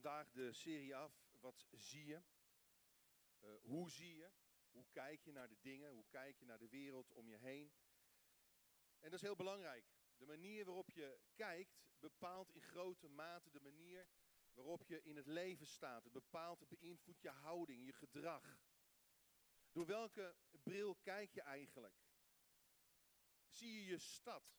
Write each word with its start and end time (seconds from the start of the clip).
vandaag 0.00 0.30
de 0.30 0.52
serie 0.52 0.96
af. 0.96 1.12
Wat 1.40 1.66
zie 1.70 2.06
je? 2.06 2.22
Uh, 3.40 3.54
hoe 3.62 3.90
zie 3.90 4.14
je? 4.14 4.30
Hoe 4.70 4.86
kijk 4.90 5.22
je 5.22 5.32
naar 5.32 5.48
de 5.48 5.60
dingen? 5.60 5.90
Hoe 5.90 6.06
kijk 6.08 6.38
je 6.38 6.44
naar 6.44 6.58
de 6.58 6.68
wereld 6.68 7.12
om 7.12 7.28
je 7.28 7.36
heen? 7.36 7.72
En 8.98 9.10
dat 9.10 9.12
is 9.12 9.20
heel 9.20 9.36
belangrijk. 9.36 9.84
De 10.16 10.26
manier 10.26 10.64
waarop 10.64 10.90
je 10.90 11.20
kijkt 11.34 11.80
bepaalt 11.98 12.50
in 12.50 12.62
grote 12.62 13.08
mate 13.08 13.50
de 13.50 13.60
manier 13.60 14.08
waarop 14.52 14.84
je 14.84 15.02
in 15.02 15.16
het 15.16 15.26
leven 15.26 15.66
staat. 15.66 16.04
Het 16.04 16.12
bepaalt, 16.12 16.60
het 16.60 16.68
beïnvloedt 16.68 17.20
je 17.20 17.30
houding, 17.30 17.84
je 17.84 17.92
gedrag. 17.92 18.58
Door 19.72 19.86
welke 19.86 20.36
bril 20.62 20.96
kijk 20.96 21.32
je 21.32 21.42
eigenlijk? 21.42 22.02
Zie 23.48 23.72
je 23.74 23.84
je 23.84 23.98
stad 23.98 24.58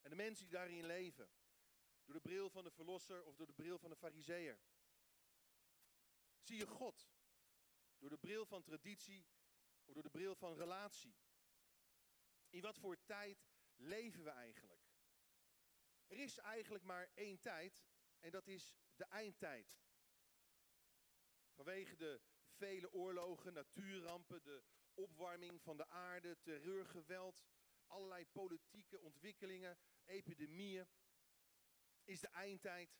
en 0.00 0.10
de 0.10 0.16
mensen 0.16 0.44
die 0.44 0.54
daarin 0.54 0.86
leven? 0.86 1.30
Door 2.08 2.16
de 2.22 2.28
bril 2.28 2.50
van 2.50 2.64
de 2.64 2.70
verlosser 2.70 3.24
of 3.24 3.36
door 3.36 3.46
de 3.46 3.52
bril 3.52 3.78
van 3.78 3.90
de 3.90 3.96
fariseer? 3.96 4.58
Zie 6.40 6.56
je 6.56 6.66
God 6.66 7.10
door 7.98 8.08
de 8.08 8.18
bril 8.18 8.46
van 8.46 8.62
traditie 8.62 9.26
of 9.84 9.94
door 9.94 10.02
de 10.02 10.10
bril 10.10 10.34
van 10.34 10.56
relatie? 10.56 11.16
In 12.48 12.60
wat 12.60 12.78
voor 12.78 13.04
tijd 13.04 13.48
leven 13.76 14.24
we 14.24 14.30
eigenlijk? 14.30 14.82
Er 16.06 16.18
is 16.18 16.38
eigenlijk 16.38 16.84
maar 16.84 17.10
één 17.14 17.40
tijd 17.40 17.84
en 18.20 18.30
dat 18.30 18.46
is 18.46 18.74
de 18.96 19.04
eindtijd. 19.04 19.78
Vanwege 21.54 21.96
de 21.96 22.20
vele 22.50 22.92
oorlogen, 22.92 23.52
natuurrampen, 23.52 24.42
de 24.42 24.64
opwarming 24.94 25.62
van 25.62 25.76
de 25.76 25.88
aarde, 25.88 26.38
terreurgeweld, 26.40 27.42
allerlei 27.86 28.26
politieke 28.26 29.00
ontwikkelingen, 29.00 29.78
epidemieën, 30.04 30.88
is 32.08 32.20
de 32.20 32.28
eindtijd 32.28 32.98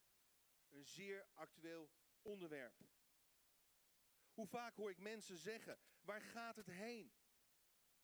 een 0.69 0.85
zeer 0.85 1.29
actueel 1.35 1.91
onderwerp. 2.23 2.75
Hoe 4.33 4.47
vaak 4.47 4.77
hoor 4.77 4.91
ik 4.91 4.99
mensen 4.99 5.39
zeggen, 5.39 5.79
waar 6.01 6.21
gaat 6.21 6.57
het 6.57 6.67
heen 6.67 7.13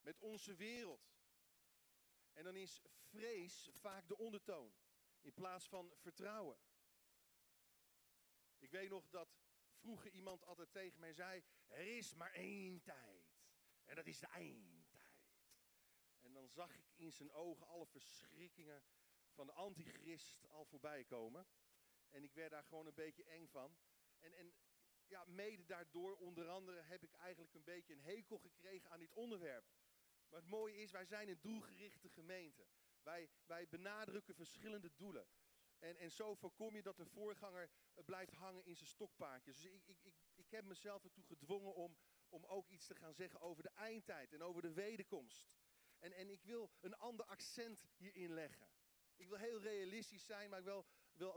met 0.00 0.18
onze 0.18 0.54
wereld? 0.54 1.12
En 2.32 2.44
dan 2.44 2.56
is 2.56 2.82
vrees 2.92 3.70
vaak 3.72 4.08
de 4.08 4.16
ondertoon 4.16 4.74
in 5.20 5.32
plaats 5.32 5.68
van 5.68 5.92
vertrouwen. 5.96 6.58
Ik 8.58 8.70
weet 8.70 8.90
nog 8.90 9.08
dat 9.08 9.28
vroeger 9.72 10.10
iemand 10.10 10.44
altijd 10.44 10.72
tegen 10.72 11.00
mij 11.00 11.12
zei, 11.12 11.44
er 11.66 11.96
is 11.96 12.14
maar 12.14 12.32
één 12.32 12.82
tijd. 12.82 13.34
En 13.84 13.94
dat 13.94 14.06
is 14.06 14.18
de 14.18 14.26
eindtijd. 14.26 15.04
En 16.20 16.32
dan 16.32 16.48
zag 16.48 16.76
ik 16.76 16.92
in 16.96 17.12
zijn 17.12 17.32
ogen 17.32 17.66
alle 17.66 17.86
verschrikkingen 17.86 18.84
van 19.34 19.46
de 19.46 19.52
antichrist 19.52 20.48
al 20.48 20.64
voorbij 20.64 21.04
komen. 21.04 21.46
En 22.10 22.24
ik 22.24 22.34
werd 22.34 22.50
daar 22.50 22.64
gewoon 22.64 22.86
een 22.86 22.94
beetje 22.94 23.24
eng 23.24 23.46
van. 23.46 23.76
En, 24.18 24.32
en 24.32 24.54
ja, 25.06 25.24
mede 25.24 25.64
daardoor 25.64 26.16
onder 26.16 26.48
andere 26.48 26.80
heb 26.80 27.02
ik 27.02 27.12
eigenlijk 27.12 27.54
een 27.54 27.64
beetje 27.64 27.92
een 27.92 28.02
hekel 28.02 28.38
gekregen 28.38 28.90
aan 28.90 28.98
dit 28.98 29.12
onderwerp. 29.12 29.64
Maar 30.28 30.40
het 30.40 30.50
mooie 30.50 30.76
is, 30.76 30.90
wij 30.90 31.04
zijn 31.04 31.28
een 31.28 31.40
doelgerichte 31.40 32.08
gemeente. 32.08 32.66
Wij, 33.02 33.30
wij 33.46 33.68
benadrukken 33.68 34.34
verschillende 34.34 34.94
doelen. 34.96 35.26
En, 35.78 35.96
en 35.96 36.10
zo 36.10 36.34
voorkom 36.34 36.76
je 36.76 36.82
dat 36.82 36.98
een 36.98 37.08
voorganger 37.08 37.70
eh, 37.94 38.04
blijft 38.04 38.32
hangen 38.32 38.64
in 38.64 38.76
zijn 38.76 38.88
stokpaardjes. 38.88 39.60
Dus 39.60 39.72
ik, 39.72 39.86
ik, 39.86 39.98
ik, 40.02 40.14
ik 40.34 40.50
heb 40.50 40.64
mezelf 40.64 41.04
ertoe 41.04 41.24
gedwongen 41.24 41.74
om, 41.74 41.96
om 42.28 42.44
ook 42.44 42.68
iets 42.68 42.86
te 42.86 42.94
gaan 42.94 43.14
zeggen 43.14 43.40
over 43.40 43.62
de 43.62 43.70
eindtijd 43.74 44.32
en 44.32 44.42
over 44.42 44.62
de 44.62 44.72
wederkomst. 44.72 45.48
En, 45.98 46.12
en 46.12 46.30
ik 46.30 46.42
wil 46.42 46.70
een 46.80 46.96
ander 46.96 47.26
accent 47.26 47.84
hierin 47.96 48.34
leggen. 48.34 48.73
Ik 49.16 49.28
wil 49.28 49.38
heel 49.38 49.60
realistisch 49.60 50.24
zijn, 50.24 50.50
maar 50.50 50.58
ik 50.58 50.64
wil, 50.64 50.86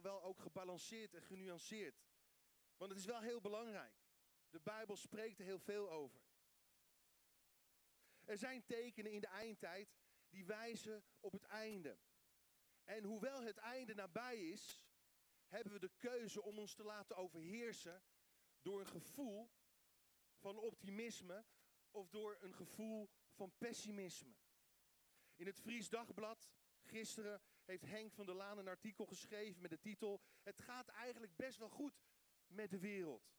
wel 0.02 0.24
ook 0.24 0.40
gebalanceerd 0.40 1.14
en 1.14 1.22
genuanceerd. 1.22 2.06
Want 2.78 2.90
het 2.92 3.00
is 3.00 3.06
wel 3.06 3.22
heel 3.22 3.42
belangrijk. 3.42 3.96
De 4.50 4.60
Bijbel 4.60 4.96
spreekt 4.96 5.40
er 5.40 5.46
heel 5.46 5.60
veel 5.60 5.92
over. 5.92 6.22
Er 8.24 8.38
zijn 8.38 8.66
tekenen 8.66 9.12
in 9.12 9.22
de 9.22 9.28
eindtijd 9.28 9.96
die 10.30 10.46
wijzen 10.46 11.06
op 11.20 11.32
het 11.32 11.44
einde. 11.44 11.98
En 12.84 13.04
hoewel 13.04 13.42
het 13.42 13.58
einde 13.58 13.94
nabij 13.94 14.50
is, 14.50 14.84
hebben 15.48 15.74
we 15.74 15.80
de 15.80 15.92
keuze 15.98 16.42
om 16.42 16.60
ons 16.60 16.74
te 16.74 16.84
laten 16.84 17.16
overheersen 17.16 18.04
door 18.62 18.80
een 18.80 18.88
gevoel 18.88 19.52
van 20.38 20.58
optimisme 20.58 21.46
of 21.92 22.10
door 22.10 22.38
een 22.42 22.54
gevoel 22.54 23.10
van 23.32 23.58
pessimisme. 23.58 24.36
In 25.36 25.46
het 25.46 25.60
Fries 25.60 25.90
Dagblad 25.90 26.50
gisteren 26.82 27.42
heeft 27.68 27.86
Henk 27.86 28.14
van 28.14 28.26
der 28.26 28.36
Laan 28.36 28.58
een 28.58 28.68
artikel 28.68 29.06
geschreven 29.06 29.62
met 29.62 29.70
de 29.70 29.80
titel 29.80 30.22
Het 30.44 30.60
gaat 30.60 30.88
eigenlijk 30.88 31.36
best 31.36 31.58
wel 31.58 31.70
goed 31.70 32.02
met 32.46 32.70
de 32.70 32.80
wereld. 32.80 33.32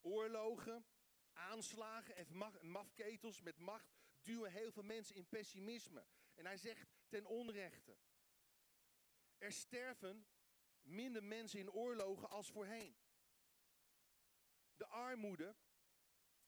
Oorlogen, 0.00 0.86
aanslagen 1.32 2.16
en 2.16 2.26
mafketels 2.60 3.40
met 3.40 3.58
macht 3.58 3.92
duwen 4.20 4.52
heel 4.52 4.72
veel 4.72 4.82
mensen 4.82 5.14
in 5.14 5.28
pessimisme. 5.28 6.06
En 6.34 6.46
hij 6.46 6.56
zegt 6.56 6.88
ten 7.08 7.26
onrechte. 7.26 7.96
Er 9.38 9.52
sterven 9.52 10.26
minder 10.80 11.24
mensen 11.24 11.58
in 11.58 11.70
oorlogen 11.70 12.30
als 12.30 12.50
voorheen. 12.50 12.96
De 14.76 14.86
armoede 14.86 15.56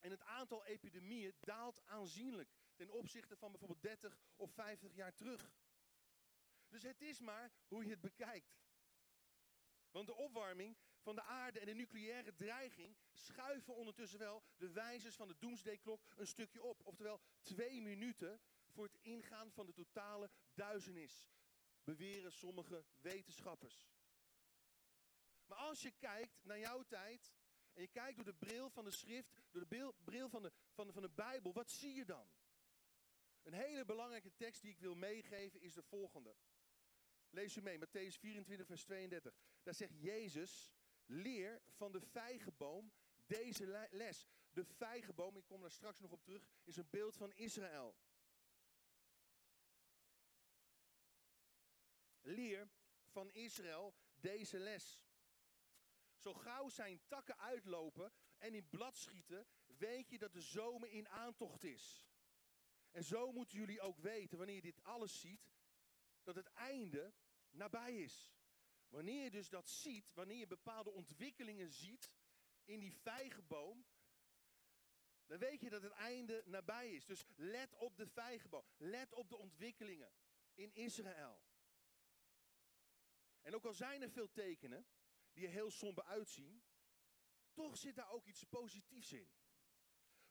en 0.00 0.10
het 0.10 0.22
aantal 0.22 0.65
epidemieën 0.65 1.34
daalt 1.41 1.84
aanzienlijk 1.84 2.54
ten 2.75 2.91
opzichte 2.91 3.37
van 3.37 3.50
bijvoorbeeld 3.50 3.83
30 3.83 4.19
of 4.37 4.53
50 4.53 4.94
jaar 4.94 5.15
terug. 5.15 5.53
Dus 6.75 6.83
het 6.83 7.01
is 7.01 7.21
maar 7.21 7.53
hoe 7.69 7.85
je 7.85 7.91
het 7.91 8.01
bekijkt. 8.01 8.57
Want 9.91 10.07
de 10.07 10.15
opwarming 10.15 10.77
van 11.01 11.15
de 11.15 11.23
aarde 11.23 11.61
en 11.61 11.67
de 11.67 11.75
nucleaire 11.75 12.35
dreiging 12.35 12.97
schuiven 13.12 13.75
ondertussen 13.75 14.19
wel 14.19 14.43
de 14.57 14.71
wijzers 14.71 15.17
van 15.17 15.29
de 15.29 15.37
doomsdayklok 15.39 16.07
een 16.17 16.27
stukje 16.27 16.63
op. 16.63 16.87
Oftewel 16.87 17.21
twee 17.41 17.81
minuten 17.81 18.41
voor 18.69 18.84
het 18.84 18.99
ingaan 19.01 19.53
van 19.53 19.67
de 19.67 19.73
totale 19.73 20.31
duizenis, 20.55 21.31
beweren 21.84 22.33
sommige 22.33 22.84
wetenschappers. 23.01 23.87
Maar 25.47 25.59
als 25.59 25.83
je 25.83 25.91
kijkt 25.91 26.45
naar 26.45 26.59
jouw 26.59 26.83
tijd 26.83 27.34
en 27.73 27.83
je 27.83 27.89
kijkt 27.89 28.17
door 28.17 28.25
de 28.25 28.47
bril 28.47 28.71
van 28.71 28.84
de 28.84 28.91
schrift, 28.91 29.43
door 29.51 29.69
de 29.69 29.95
bril 30.05 30.29
van 30.29 30.43
de, 30.43 30.53
van 30.73 30.87
de, 30.87 30.93
van 30.93 31.03
de 31.03 31.11
Bijbel, 31.11 31.53
wat 31.53 31.71
zie 31.71 31.95
je 31.95 32.05
dan? 32.05 32.29
Een 33.43 33.53
hele 33.53 33.84
belangrijke 33.84 34.34
tekst 34.34 34.63
die 34.63 34.71
ik 34.71 34.79
wil 34.79 34.95
meegeven 34.95 35.61
is 35.61 35.75
de 35.75 35.83
volgende. 35.83 36.37
Lees 37.34 37.56
u 37.56 37.62
mee, 37.62 37.78
Matthäus 37.78 38.19
24, 38.19 38.67
vers 38.67 38.84
32. 38.84 39.34
Daar 39.62 39.75
zegt 39.75 39.99
Jezus, 39.99 40.72
leer 41.06 41.62
van 41.71 41.93
de 41.93 42.00
vijgenboom 42.00 42.93
deze 43.27 43.89
les. 43.91 44.28
De 44.53 44.65
vijgenboom, 44.65 45.37
ik 45.37 45.47
kom 45.47 45.61
daar 45.61 45.71
straks 45.71 46.00
nog 46.00 46.11
op 46.11 46.25
terug, 46.25 46.47
is 46.65 46.77
een 46.77 46.91
beeld 46.91 47.17
van 47.17 47.33
Israël. 47.33 47.97
Leer 52.21 52.71
van 53.06 53.33
Israël 53.33 53.95
deze 54.15 54.59
les. 54.59 55.03
Zo 56.16 56.34
gauw 56.34 56.69
zijn 56.69 57.01
takken 57.06 57.39
uitlopen 57.39 58.12
en 58.39 58.55
in 58.55 58.69
blad 58.69 58.97
schieten, 58.97 59.47
weet 59.66 60.09
je 60.09 60.19
dat 60.19 60.33
de 60.33 60.41
zomer 60.41 60.89
in 60.89 61.09
aantocht 61.09 61.65
is. 61.65 62.06
En 62.91 63.05
zo 63.05 63.33
moeten 63.33 63.59
jullie 63.59 63.81
ook 63.81 63.99
weten, 63.99 64.39
wanneer 64.39 64.56
je 64.56 64.61
dit 64.61 64.83
alles 64.83 65.21
ziet, 65.21 65.53
dat 66.22 66.34
het 66.34 66.53
einde 66.53 67.15
nabij 67.54 67.97
is. 67.97 68.34
Wanneer 68.88 69.22
je 69.22 69.31
dus 69.31 69.48
dat 69.48 69.69
ziet, 69.69 70.12
wanneer 70.12 70.37
je 70.37 70.47
bepaalde 70.47 70.91
ontwikkelingen 70.91 71.70
ziet 71.70 72.12
in 72.65 72.81
die 72.81 72.92
vijgenboom, 72.92 73.87
dan 75.26 75.38
weet 75.38 75.60
je 75.60 75.70
dat 75.70 75.82
het 75.82 75.92
einde 75.92 76.42
nabij 76.47 76.91
is. 76.91 77.04
Dus 77.04 77.26
let 77.37 77.75
op 77.75 77.97
de 77.97 78.06
vijgenboom. 78.06 78.65
Let 78.76 79.15
op 79.15 79.28
de 79.28 79.37
ontwikkelingen 79.37 80.12
in 80.54 80.75
Israël. 80.75 81.42
En 83.41 83.54
ook 83.54 83.65
al 83.65 83.75
zijn 83.75 84.03
er 84.03 84.10
veel 84.10 84.31
tekenen 84.31 84.86
die 85.32 85.47
er 85.47 85.53
heel 85.53 85.71
somber 85.71 86.04
uitzien, 86.04 86.62
toch 87.53 87.77
zit 87.77 87.95
daar 87.95 88.10
ook 88.10 88.27
iets 88.27 88.45
positiefs 88.45 89.12
in. 89.12 89.33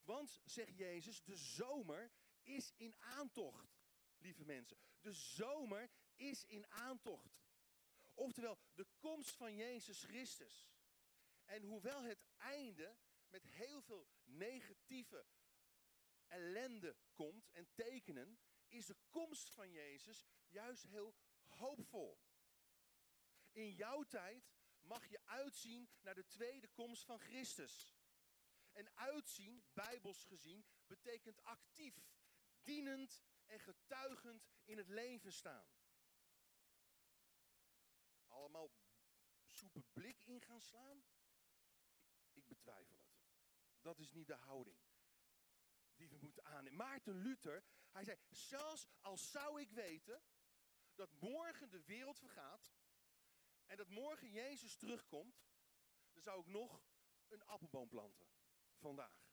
Want, 0.02 0.42
zegt 0.46 0.78
Jezus, 0.78 1.24
de 1.24 1.36
zomer 1.36 2.12
is 2.42 2.74
in 2.76 2.96
aantocht, 3.00 3.78
lieve 4.18 4.46
mensen. 4.46 4.78
De 5.02 5.14
zomer 5.14 5.90
is 6.16 6.46
in 6.46 6.68
aantocht. 6.68 7.42
Oftewel, 8.14 8.60
de 8.74 8.88
komst 8.98 9.36
van 9.36 9.56
Jezus 9.56 10.04
Christus. 10.04 10.72
En 11.46 11.64
hoewel 11.64 12.04
het 12.04 12.26
einde 12.38 12.98
met 13.30 13.44
heel 13.44 13.82
veel 13.82 14.08
negatieve 14.24 15.26
ellende 16.28 16.96
komt 17.14 17.50
en 17.52 17.68
tekenen, 17.74 18.40
is 18.68 18.86
de 18.86 18.98
komst 19.10 19.50
van 19.50 19.72
Jezus 19.72 20.26
juist 20.48 20.84
heel 20.84 21.16
hoopvol. 21.48 22.22
In 23.52 23.72
jouw 23.72 24.04
tijd 24.04 24.54
mag 24.82 25.06
je 25.06 25.26
uitzien 25.26 25.90
naar 26.02 26.16
de 26.16 26.28
tweede 26.28 26.68
komst 26.68 27.06
van 27.06 27.20
Christus. 27.20 27.96
En 28.72 28.96
uitzien, 28.96 29.64
bijbels 29.74 30.24
gezien, 30.24 30.66
betekent 30.86 31.44
actief, 31.44 31.96
dienend 32.62 33.22
en 33.46 33.60
getuigend 33.60 34.48
in 34.64 34.78
het 34.78 34.88
leven 34.88 35.34
staan. 35.34 35.68
Allemaal 38.34 38.72
soepe 39.46 39.82
blik 39.94 40.26
in 40.26 40.42
gaan 40.42 40.62
slaan? 40.62 41.04
Ik, 42.32 42.48
betwijfel 42.48 42.96
het. 42.98 43.22
Dat 43.82 44.00
is 44.00 44.12
niet 44.12 44.28
de 44.28 44.36
houding 44.36 44.80
die 45.96 46.10
we 46.10 46.18
moeten 46.18 46.46
aannemen. 46.46 46.78
Maarten 46.78 47.22
Luther, 47.22 47.64
hij 47.92 48.04
zei, 48.04 48.18
zelfs 48.30 48.88
als 49.02 49.32
zou 49.32 49.62
ik 49.62 49.72
weten 49.72 50.24
dat 50.96 51.14
morgen 51.14 51.70
de 51.70 51.84
wereld 51.84 52.20
vergaat 52.20 52.74
en 53.66 53.78
dat 53.78 53.90
morgen 53.90 54.32
Jezus 54.32 54.76
terugkomt, 54.76 55.44
dan 56.12 56.24
zou 56.24 56.40
ik 56.40 56.48
nog 56.48 56.84
een 57.28 57.46
appelboom 57.46 57.90
planten. 57.90 58.28
Vandaag. 58.76 59.32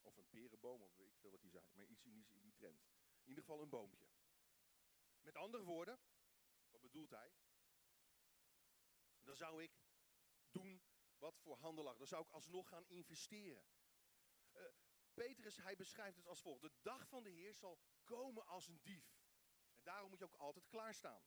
Of 0.00 0.16
een 0.16 0.28
perenboom, 0.28 0.82
of 0.82 0.98
ik 0.98 1.16
veel 1.16 1.30
wat 1.30 1.40
die 1.40 1.50
zei. 1.50 1.64
Maar 1.72 1.86
iets 1.86 2.04
in 2.04 2.12
die, 2.12 2.26
in 2.30 2.40
die 2.40 2.52
trend. 2.52 2.82
In 3.22 3.28
ieder 3.28 3.44
geval 3.44 3.62
een 3.62 3.68
boompje. 3.68 4.08
Met 5.20 5.36
andere 5.36 5.64
woorden, 5.64 6.00
wat 6.70 6.80
bedoelt 6.80 7.10
hij? 7.10 7.32
Dan 9.28 9.36
zou 9.36 9.62
ik 9.62 9.70
doen 10.50 10.82
wat 11.18 11.38
voor 11.38 11.56
handen 11.56 11.84
lag. 11.84 11.96
Dan 11.96 12.06
zou 12.06 12.24
ik 12.24 12.30
alsnog 12.30 12.68
gaan 12.68 12.86
investeren. 12.86 13.66
Uh, 14.54 14.62
Petrus, 15.14 15.56
hij 15.56 15.76
beschrijft 15.76 16.16
het 16.16 16.26
als 16.26 16.40
volgt. 16.40 16.60
De 16.60 16.72
dag 16.82 17.08
van 17.08 17.22
de 17.22 17.30
Heer 17.30 17.54
zal 17.54 17.78
komen 18.04 18.46
als 18.46 18.66
een 18.66 18.80
dief. 18.82 19.18
En 19.74 19.82
daarom 19.82 20.10
moet 20.10 20.18
je 20.18 20.24
ook 20.24 20.34
altijd 20.34 20.66
klaarstaan. 20.66 21.22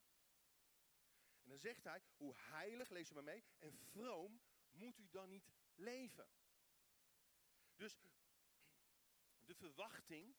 En 1.44 1.50
dan 1.50 1.59
zegt 1.59 1.83
hij, 1.83 2.03
hoe 2.15 2.36
heilig, 2.36 2.89
lees 2.89 3.07
je 3.07 3.13
maar 3.13 3.24
mee, 3.24 3.44
en 3.57 3.77
vroom 3.77 4.42
moet 4.69 4.97
u 4.97 5.09
dan 5.09 5.30
niet 5.30 5.51
leven. 5.75 6.30
Dus 7.75 8.00
de 9.39 9.56
verwachting 9.56 10.36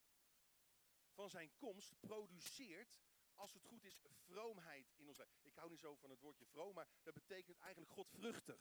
van 1.11 1.31
zijn 1.31 1.57
komst 1.57 2.01
produceert, 2.01 2.99
als 3.35 3.53
het 3.53 3.65
goed 3.65 3.85
is, 3.85 4.01
vroomheid 4.11 4.93
in 4.97 5.09
ons 5.09 5.17
leven. 5.17 5.37
Ik 5.43 5.55
hou 5.55 5.71
niet 5.71 5.81
zo 5.81 5.95
van 5.95 6.11
het 6.11 6.21
woordje 6.21 6.47
vroom, 6.47 6.75
maar 6.75 6.89
dat 7.03 7.15
betekent 7.15 7.59
eigenlijk 7.59 7.93
godvruchtig. 7.93 8.61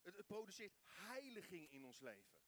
Het, 0.00 0.16
het 0.16 0.26
produceert 0.26 0.78
heiliging 0.84 1.70
in 1.70 1.84
ons 1.84 2.00
leven. 2.00 2.40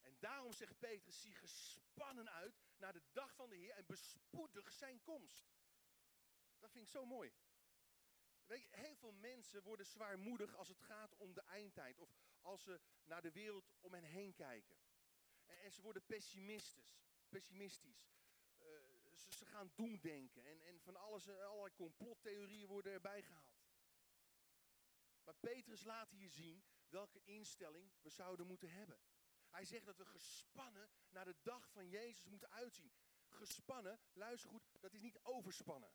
En 0.00 0.16
daarom 0.18 0.52
zegt 0.52 0.78
Petrus, 0.78 1.20
zie 1.20 1.34
gespannen 1.34 2.30
uit 2.30 2.60
naar 2.76 2.92
de 2.92 3.02
dag 3.12 3.34
van 3.34 3.48
de 3.48 3.56
Heer 3.56 3.74
en 3.74 3.86
bespoedig 3.86 4.72
zijn 4.72 5.02
komst. 5.02 5.44
Dat 6.58 6.70
vind 6.70 6.84
ik 6.84 6.90
zo 6.90 7.04
mooi. 7.04 7.32
Weet 8.46 8.62
je, 8.62 8.68
heel 8.70 8.96
veel 8.96 9.12
mensen 9.12 9.62
worden 9.62 9.86
zwaarmoedig 9.86 10.54
als 10.54 10.68
het 10.68 10.80
gaat 10.80 11.16
om 11.16 11.34
de 11.34 11.40
eindtijd. 11.40 11.98
Of 11.98 12.10
als 12.40 12.62
ze 12.62 12.80
naar 13.04 13.22
de 13.22 13.32
wereld 13.32 13.70
om 13.80 13.94
hen 13.94 14.04
heen 14.04 14.34
kijken. 14.34 14.76
En, 15.44 15.60
en 15.60 15.72
ze 15.72 15.82
worden 15.82 16.06
pessimistisch. 16.06 17.04
pessimistisch. 17.28 18.10
Ze, 19.12 19.32
ze, 19.36 19.46
gaan 19.46 19.72
doemdenken. 19.74 20.44
En, 20.44 20.62
en 20.62 20.80
van 20.80 20.96
alles, 20.96 21.26
eh, 21.26 21.44
allerlei 21.44 21.74
complottheorieën 21.74 22.66
worden 22.66 22.92
erbij 22.92 23.22
gehaald. 23.22 23.62
Maar 25.24 25.34
Petrus 25.34 25.84
laat 25.84 26.10
hier 26.10 26.30
zien 26.30 26.64
welke 26.88 27.22
instelling 27.24 27.92
we 28.00 28.10
zouden 28.10 28.46
moeten 28.46 28.70
hebben. 28.70 28.98
Hij 29.48 29.64
zegt 29.64 29.86
dat 29.86 29.96
we 29.96 30.04
gespannen 30.04 30.90
naar 31.08 31.24
de 31.24 31.36
dag 31.42 31.70
van 31.70 31.88
Jezus 31.88 32.26
moeten 32.26 32.50
uitzien. 32.50 32.92
Gespannen, 33.28 34.00
luister 34.12 34.50
goed, 34.50 34.62
dat 34.80 34.94
is 34.94 35.00
niet 35.00 35.18
overspannen. 35.22 35.94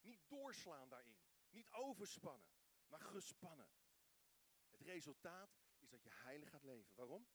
Niet 0.00 0.28
doorslaan 0.28 0.88
daarin. 0.88 1.18
Niet 1.48 1.70
overspannen, 1.70 2.48
maar 2.86 3.00
gespannen. 3.00 3.70
Het 4.70 4.80
resultaat 4.80 5.58
is 5.78 5.88
dat 5.88 6.02
je 6.02 6.10
heilig 6.10 6.50
gaat 6.50 6.62
leven. 6.62 6.92
Waarom? 6.94 7.28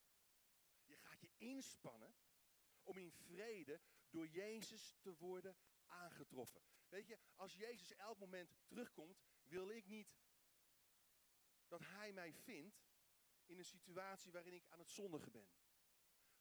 Je 0.86 0.96
gaat 0.96 1.22
je 1.22 1.32
inspannen 1.38 2.16
om 2.84 2.98
in 2.98 3.12
vrede 3.12 3.82
door 4.16 4.28
Jezus 4.28 4.96
te 5.00 5.16
worden 5.16 5.56
aangetroffen. 5.86 6.62
Weet 6.88 7.08
je, 7.08 7.20
als 7.36 7.54
Jezus 7.54 7.96
elk 7.96 8.20
moment 8.20 8.56
terugkomt, 8.66 9.22
wil 9.44 9.70
ik 9.70 9.88
niet 9.88 10.16
dat 11.68 11.82
Hij 11.82 12.14
mij 12.14 12.34
vindt 12.34 12.84
in 13.46 13.58
een 13.58 13.66
situatie 13.66 14.32
waarin 14.32 14.54
ik 14.54 14.68
aan 14.70 14.80
het 14.80 14.90
zondigen 14.90 15.32
ben. 15.32 15.48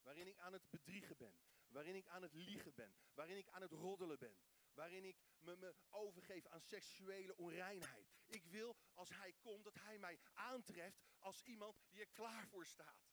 Waarin 0.02 0.26
ik 0.26 0.38
aan 0.38 0.52
het 0.52 0.70
bedriegen 0.70 1.16
ben. 1.16 1.40
Waarin 1.68 1.94
ik 1.94 2.08
aan 2.08 2.22
het 2.22 2.34
liegen 2.34 2.74
ben. 2.74 2.94
Waarin 3.14 3.36
ik 3.36 3.48
aan 3.48 3.62
het 3.62 3.72
roddelen 3.72 4.18
ben. 4.18 4.36
Waarin 4.74 5.04
ik 5.04 5.16
me, 5.38 5.56
me 5.56 5.74
overgeef 5.90 6.46
aan 6.46 6.60
seksuele 6.60 7.36
onreinheid. 7.36 8.12
Ik 8.26 8.44
wil 8.44 8.76
als 8.92 9.08
hij 9.08 9.32
komt 9.32 9.64
dat 9.64 9.74
hij 9.74 9.98
mij 9.98 10.20
aantreft 10.32 11.02
als 11.18 11.42
iemand 11.42 11.78
die 11.88 12.00
er 12.00 12.08
klaar 12.12 12.46
voor 12.48 12.66
staat. 12.66 13.12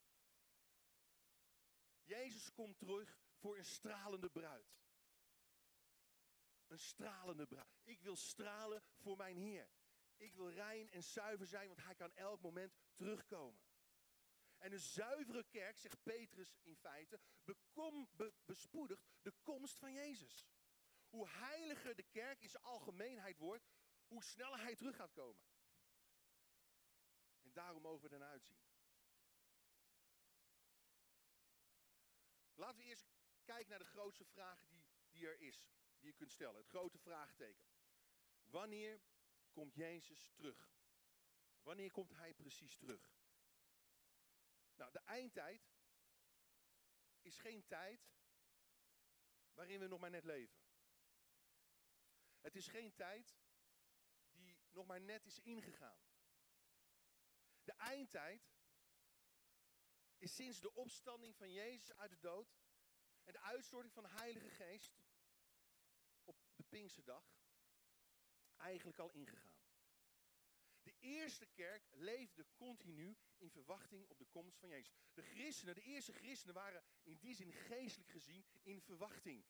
Jezus 2.03 2.53
komt 2.53 2.77
terug 2.77 3.19
voor 3.41 3.57
een 3.57 3.65
stralende 3.65 4.29
bruid. 4.29 4.79
Een 6.67 6.79
stralende 6.79 7.45
bruid. 7.45 7.79
Ik 7.83 8.01
wil 8.01 8.15
stralen 8.15 8.83
voor 8.97 9.17
mijn 9.17 9.37
Heer. 9.37 9.69
Ik 10.15 10.33
wil 10.33 10.49
rein 10.49 10.89
en 10.89 11.03
zuiver 11.03 11.47
zijn, 11.47 11.67
want 11.67 11.83
hij 11.83 11.95
kan 11.95 12.13
elk 12.13 12.41
moment 12.41 12.73
terugkomen. 12.95 13.61
En 14.57 14.71
een 14.71 14.79
zuivere 14.79 15.43
kerk, 15.43 15.77
zegt 15.77 16.03
Petrus 16.03 16.55
in 16.61 16.75
feite, 16.75 17.19
bekom, 17.43 18.09
be, 18.11 18.33
bespoedigt 18.45 19.07
de 19.21 19.33
komst 19.43 19.77
van 19.77 19.93
Jezus. 19.93 20.47
Hoe 21.09 21.27
heiliger 21.27 21.95
de 21.95 22.03
kerk 22.03 22.41
in 22.41 22.49
zijn 22.49 22.63
algemeenheid 22.63 23.37
wordt, 23.37 23.69
hoe 24.07 24.23
sneller 24.23 24.59
hij 24.59 24.75
terug 24.75 24.95
gaat 24.95 25.11
komen. 25.11 25.43
En 27.41 27.53
daarom 27.53 27.81
mogen 27.81 28.07
we 28.07 28.13
ernaar 28.13 28.29
uitzien. 28.29 28.59
Laten 32.53 32.77
we 32.77 32.83
eerst 32.83 33.10
kijken 33.51 33.69
naar 33.69 33.79
de 33.79 33.95
grootste 33.97 34.25
vraag 34.25 34.65
die, 34.67 34.85
die 35.09 35.27
er 35.27 35.39
is, 35.39 35.69
die 35.97 36.07
je 36.07 36.13
kunt 36.13 36.31
stellen. 36.31 36.55
Het 36.55 36.67
grote 36.67 36.97
vraagteken. 36.97 37.65
Wanneer 38.43 39.01
komt 39.51 39.75
Jezus 39.75 40.29
terug? 40.33 40.71
Wanneer 41.61 41.91
komt 41.91 42.11
hij 42.11 42.33
precies 42.33 42.75
terug? 42.75 43.13
Nou, 44.75 44.91
de 44.91 44.99
eindtijd 44.99 45.69
is 47.21 47.37
geen 47.37 47.65
tijd 47.65 48.11
waarin 49.53 49.79
we 49.79 49.87
nog 49.87 49.99
maar 49.99 50.09
net 50.09 50.23
leven. 50.23 50.59
Het 52.39 52.55
is 52.55 52.67
geen 52.67 52.93
tijd 52.95 53.37
die 54.31 54.59
nog 54.69 54.85
maar 54.85 55.01
net 55.01 55.25
is 55.25 55.39
ingegaan. 55.39 56.03
De 57.63 57.73
eindtijd 57.73 58.51
is 60.17 60.35
sinds 60.35 60.59
de 60.59 60.73
opstanding 60.73 61.35
van 61.35 61.51
Jezus 61.51 61.93
uit 61.93 62.09
de 62.09 62.19
dood 62.19 62.60
en 63.23 63.33
de 63.33 63.39
uitstorting 63.39 63.93
van 63.93 64.03
de 64.03 64.09
Heilige 64.09 64.49
Geest 64.49 64.99
op 66.23 66.37
de 66.55 66.63
Pinksterdag 66.63 67.39
eigenlijk 68.57 68.99
al 68.99 69.11
ingegaan. 69.11 69.59
De 70.83 70.95
eerste 70.99 71.45
kerk 71.45 71.87
leefde 71.91 72.45
continu 72.55 73.17
in 73.37 73.51
verwachting 73.51 74.07
op 74.07 74.17
de 74.17 74.25
komst 74.25 74.57
van 74.57 74.69
Jezus. 74.69 74.93
De 75.13 75.21
christenen, 75.21 75.75
de 75.75 75.81
eerste 75.81 76.13
christenen 76.13 76.55
waren 76.55 76.83
in 77.03 77.17
die 77.17 77.35
zin 77.35 77.51
geestelijk 77.51 78.09
gezien 78.09 78.45
in 78.61 78.81
verwachting. 78.81 79.45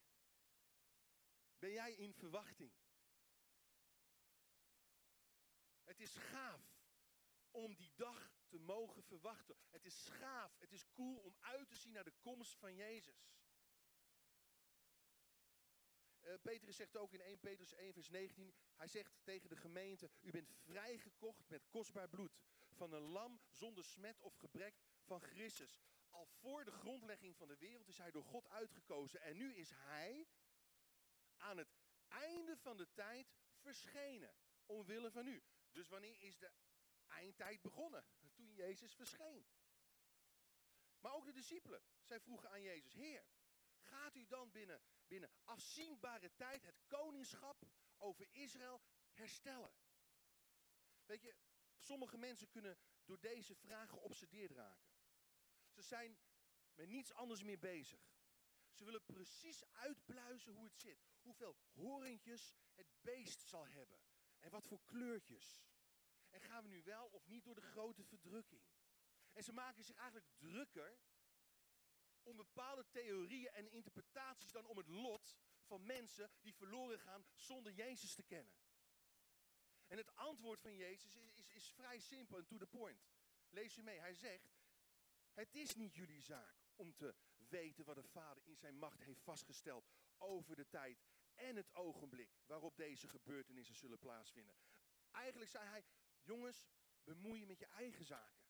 Ben 1.59 1.71
jij 1.71 1.93
in 1.93 2.13
verwachting? 2.13 2.71
Het 5.83 5.99
is 5.99 6.15
gaaf 6.15 6.79
om 7.51 7.75
die 7.75 7.91
dag 7.95 8.31
te 8.47 8.59
mogen 8.59 9.03
verwachten. 9.03 9.57
Het 9.69 9.85
is 9.85 10.05
gaaf, 10.05 10.59
het 10.59 10.71
is 10.71 10.89
cool 10.89 11.17
om 11.17 11.35
uit 11.39 11.69
te 11.69 11.75
zien 11.75 11.93
naar 11.93 12.03
de 12.03 12.19
komst 12.19 12.55
van 12.55 12.75
Jezus. 12.75 13.23
Uh, 16.31 16.38
Petrus 16.41 16.75
zegt 16.75 16.97
ook 16.97 17.13
in 17.13 17.21
1 17.21 17.39
Petrus 17.39 17.73
1 17.73 17.93
vers 17.93 18.09
19, 18.09 18.53
hij 18.75 18.88
zegt 18.88 19.13
tegen 19.23 19.50
de 19.50 19.55
gemeente, 19.55 20.09
u 20.21 20.31
bent 20.31 20.50
vrijgekocht 20.63 21.50
met 21.50 21.67
kostbaar 21.69 22.09
bloed 22.09 22.39
van 22.69 22.93
een 22.93 23.01
lam 23.01 23.41
zonder 23.50 23.85
smet 23.85 24.21
of 24.21 24.35
gebrek 24.35 24.75
van 25.03 25.21
Christus. 25.21 25.81
Al 26.09 26.25
voor 26.25 26.65
de 26.65 26.71
grondlegging 26.71 27.38
van 27.38 27.47
de 27.47 27.57
wereld 27.57 27.88
is 27.88 27.97
hij 27.97 28.11
door 28.11 28.23
God 28.23 28.47
uitgekozen 28.47 29.21
en 29.21 29.38
nu 29.38 29.55
is 29.55 29.71
hij 29.75 30.27
aan 31.38 31.57
het 31.57 31.75
einde 32.07 32.57
van 32.57 32.77
de 32.77 32.91
tijd 32.93 33.33
verschenen, 33.55 34.33
omwille 34.65 35.11
van 35.11 35.27
u. 35.27 35.43
Dus 35.71 35.88
wanneer 35.88 36.21
is 36.21 36.38
de 36.38 36.51
eindtijd 37.07 37.61
begonnen? 37.61 38.05
Toen 38.33 38.53
Jezus 38.53 38.95
verscheen. 38.95 39.45
Maar 41.00 41.13
ook 41.13 41.25
de 41.25 41.33
discipelen, 41.33 41.83
zij 42.01 42.19
vroegen 42.19 42.50
aan 42.50 42.61
Jezus, 42.61 42.93
Heer, 42.93 43.25
gaat 43.79 44.15
u 44.15 44.25
dan 44.27 44.51
binnen, 44.51 44.81
binnen 45.11 45.31
afzienbare 45.43 46.31
tijd 46.35 46.63
het 46.63 46.81
koningschap 46.87 47.67
over 47.97 48.27
Israël 48.31 48.81
herstellen? 49.11 49.73
Weet 51.05 51.21
je, 51.21 51.35
sommige 51.77 52.17
mensen 52.17 52.49
kunnen 52.49 52.77
door 53.05 53.19
deze 53.19 53.55
vragen 53.55 53.97
geobsedeerd 53.97 54.51
raken. 54.51 54.91
Ze 55.69 55.81
zijn 55.81 56.19
met 56.73 56.87
niets 56.87 57.13
anders 57.13 57.43
meer 57.43 57.59
bezig. 57.59 58.01
Ze 58.71 58.85
willen 58.85 59.05
precies 59.05 59.63
uitpluizen 59.71 60.53
hoe 60.53 60.65
het 60.65 60.79
zit. 60.79 61.09
Hoeveel 61.21 61.57
horentjes 61.71 62.53
het 62.73 62.87
beest 63.01 63.41
zal 63.41 63.67
hebben. 63.67 63.99
En 64.39 64.49
wat 64.49 64.67
voor 64.67 64.81
kleurtjes. 64.85 65.63
En 66.29 66.41
gaan 66.41 66.63
we 66.63 66.69
nu 66.69 66.83
wel 66.83 67.07
of 67.07 67.27
niet 67.27 67.43
door 67.43 67.55
de 67.55 67.61
grote 67.61 68.03
verdrukking? 68.03 68.63
En 69.31 69.43
ze 69.43 69.53
maken 69.53 69.83
zich 69.83 69.95
eigenlijk 69.95 70.27
drukker 70.37 70.99
om 72.31 72.38
bepaalde 72.38 72.85
theorieën 72.89 73.51
en 73.51 73.71
interpretaties 73.71 74.51
dan 74.51 74.65
om 74.65 74.77
het 74.77 74.88
lot 74.88 75.35
van 75.65 75.85
mensen 75.85 76.31
die 76.41 76.55
verloren 76.55 77.00
gaan 77.00 77.25
zonder 77.35 77.71
Jezus 77.71 78.13
te 78.13 78.23
kennen. 78.23 78.53
het 79.88 80.15
antwoord 80.15 80.61
van 80.61 80.75
Jezus 80.75 81.15
is, 81.15 81.39
is, 81.39 81.50
is 81.50 81.71
vrij 81.71 82.00
simpel 82.00 82.38
en 82.38 82.45
to 82.45 82.57
the 82.57 82.67
point. 82.67 83.09
Lees 83.50 83.75
je 83.75 83.83
mee, 83.83 84.00
hij 84.00 84.13
zegt, 84.13 84.51
het 85.33 85.55
is 85.55 85.75
niet 85.75 85.95
jullie 85.95 86.21
zaak 86.21 86.55
om 86.75 86.95
te 86.95 87.15
weten 87.35 87.85
wat 87.85 87.95
de 87.95 88.03
Vader 88.03 88.43
in 88.45 88.57
zijn 88.57 88.77
macht 88.77 89.00
heeft 89.00 89.21
vastgesteld 89.21 89.89
over 90.17 90.55
de 90.55 90.67
tijd 90.67 91.03
en 91.35 91.55
het 91.55 91.75
ogenblik 91.75 92.29
waarop 92.45 92.75
deze 92.75 93.07
gebeurtenissen 93.07 93.75
zullen 93.75 94.00
plaatsvinden. 94.00 94.55
Eigenlijk 95.11 95.51
zei 95.51 95.67
hij, 95.67 95.85
jongens, 96.21 96.65
bemoei 97.03 97.39
je 97.39 97.45
met 97.45 97.59
je 97.59 97.65
eigen 97.65 98.05
zaken. 98.05 98.45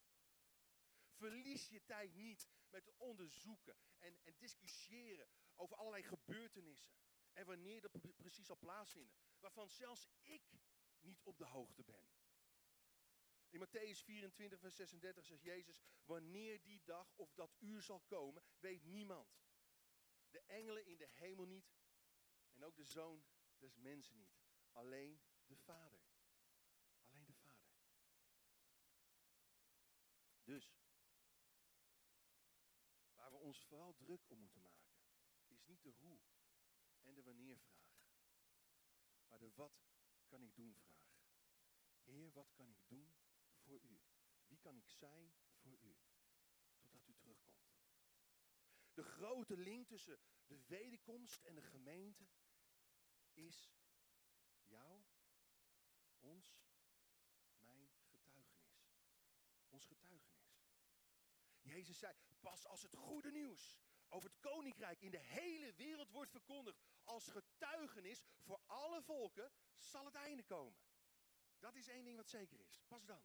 Verlies 1.12 1.70
je 1.70 1.84
tijd 1.86 2.16
niet 2.16 2.50
met 2.72 2.92
onderzoeken 2.98 3.78
en, 3.98 4.20
en 4.24 4.38
discussiëren 4.38 5.30
over 5.56 5.76
allerlei 5.76 6.04
gebeurtenissen. 6.04 6.94
En 7.34 7.46
wanneer 7.46 7.82
dat 7.82 8.16
precies 8.16 8.46
zal 8.46 8.58
plaatsvinden. 8.58 9.14
Waarvan 9.40 9.70
zelfs 9.70 10.08
ik 10.22 10.52
niet 11.00 11.24
op 11.24 11.38
de 11.38 11.46
hoogte 11.46 11.84
ben. 11.84 12.10
In 13.50 13.60
Matthäus 13.60 14.04
24, 14.04 14.60
vers 14.60 14.76
36 14.76 15.26
zegt 15.26 15.44
Jezus, 15.44 15.82
wanneer 16.04 16.62
die 16.64 16.82
dag 16.84 17.14
of 17.16 17.34
dat 17.34 17.56
uur 17.60 17.82
zal 17.82 18.00
komen, 18.00 18.44
weet 18.60 18.84
niemand. 18.84 19.40
De 20.30 20.42
engelen 20.42 20.86
in 20.86 20.98
de 20.98 21.08
hemel 21.12 21.46
niet 21.46 21.74
en 22.54 22.64
ook 22.64 22.76
de 22.76 22.86
zoon 22.86 23.26
des 23.58 23.76
mensen 23.76 24.18
niet. 24.18 24.40
Alleen 24.72 25.22
de 25.46 25.58
Vader. 25.58 26.02
Alleen 27.04 27.26
de 27.26 27.34
Vader. 27.34 27.72
Dus, 30.44 30.72
ons 33.52 33.66
vooral 33.68 33.96
druk 33.96 34.30
om 34.30 34.40
moeten 34.40 34.62
maken, 34.62 34.94
is 35.48 35.66
niet 35.66 35.84
de 35.84 35.90
hoe 35.90 36.20
en 37.02 37.16
de 37.16 37.24
wanneer 37.24 37.60
vraag. 37.60 38.06
Maar 39.28 39.40
de 39.40 39.52
wat 39.56 39.84
kan 40.28 40.44
ik 40.44 40.56
doen 40.56 40.76
vraag. 40.76 41.20
Heer, 42.04 42.32
wat 42.32 42.54
kan 42.54 42.70
ik 42.70 42.88
doen 42.88 43.16
voor 43.58 43.82
u? 43.84 44.02
Wie 44.48 44.58
kan 44.58 44.76
ik 44.76 44.90
zijn 44.90 45.34
voor 45.54 45.80
u? 45.82 45.98
Totdat 46.78 47.08
u 47.08 47.16
terugkomt. 47.16 47.70
De 48.94 49.04
grote 49.04 49.58
link 49.58 49.88
tussen 49.88 50.20
de 50.46 50.66
wederkomst 50.66 51.44
en 51.44 51.56
de 51.56 51.62
gemeente 51.62 52.30
is 53.34 53.74
jou, 54.64 55.04
ons, 56.20 56.64
mijn 57.56 57.90
getuigenis. 57.90 58.70
Ons 59.70 59.86
getuigenis. 59.86 60.32
Jezus 61.72 62.00
zei, 62.00 62.14
pas 62.40 62.66
als 62.66 62.82
het 62.82 62.96
goede 62.96 63.32
nieuws 63.32 63.80
over 64.10 64.30
het 64.30 64.40
koninkrijk 64.40 65.02
in 65.02 65.12
de 65.12 65.20
hele 65.20 65.74
wereld 65.74 66.10
wordt 66.10 66.32
verkondigd 66.32 66.82
als 67.04 67.28
getuigenis 67.28 68.22
voor 68.40 68.62
alle 68.66 69.02
volken, 69.02 69.52
zal 69.76 70.06
het 70.06 70.16
einde 70.16 70.44
komen. 70.44 70.80
Dat 71.60 71.76
is 71.76 71.88
één 71.88 72.04
ding 72.04 72.16
wat 72.18 72.30
zeker 72.30 72.60
is. 72.60 72.82
Pas 72.88 73.06
dan. 73.06 73.24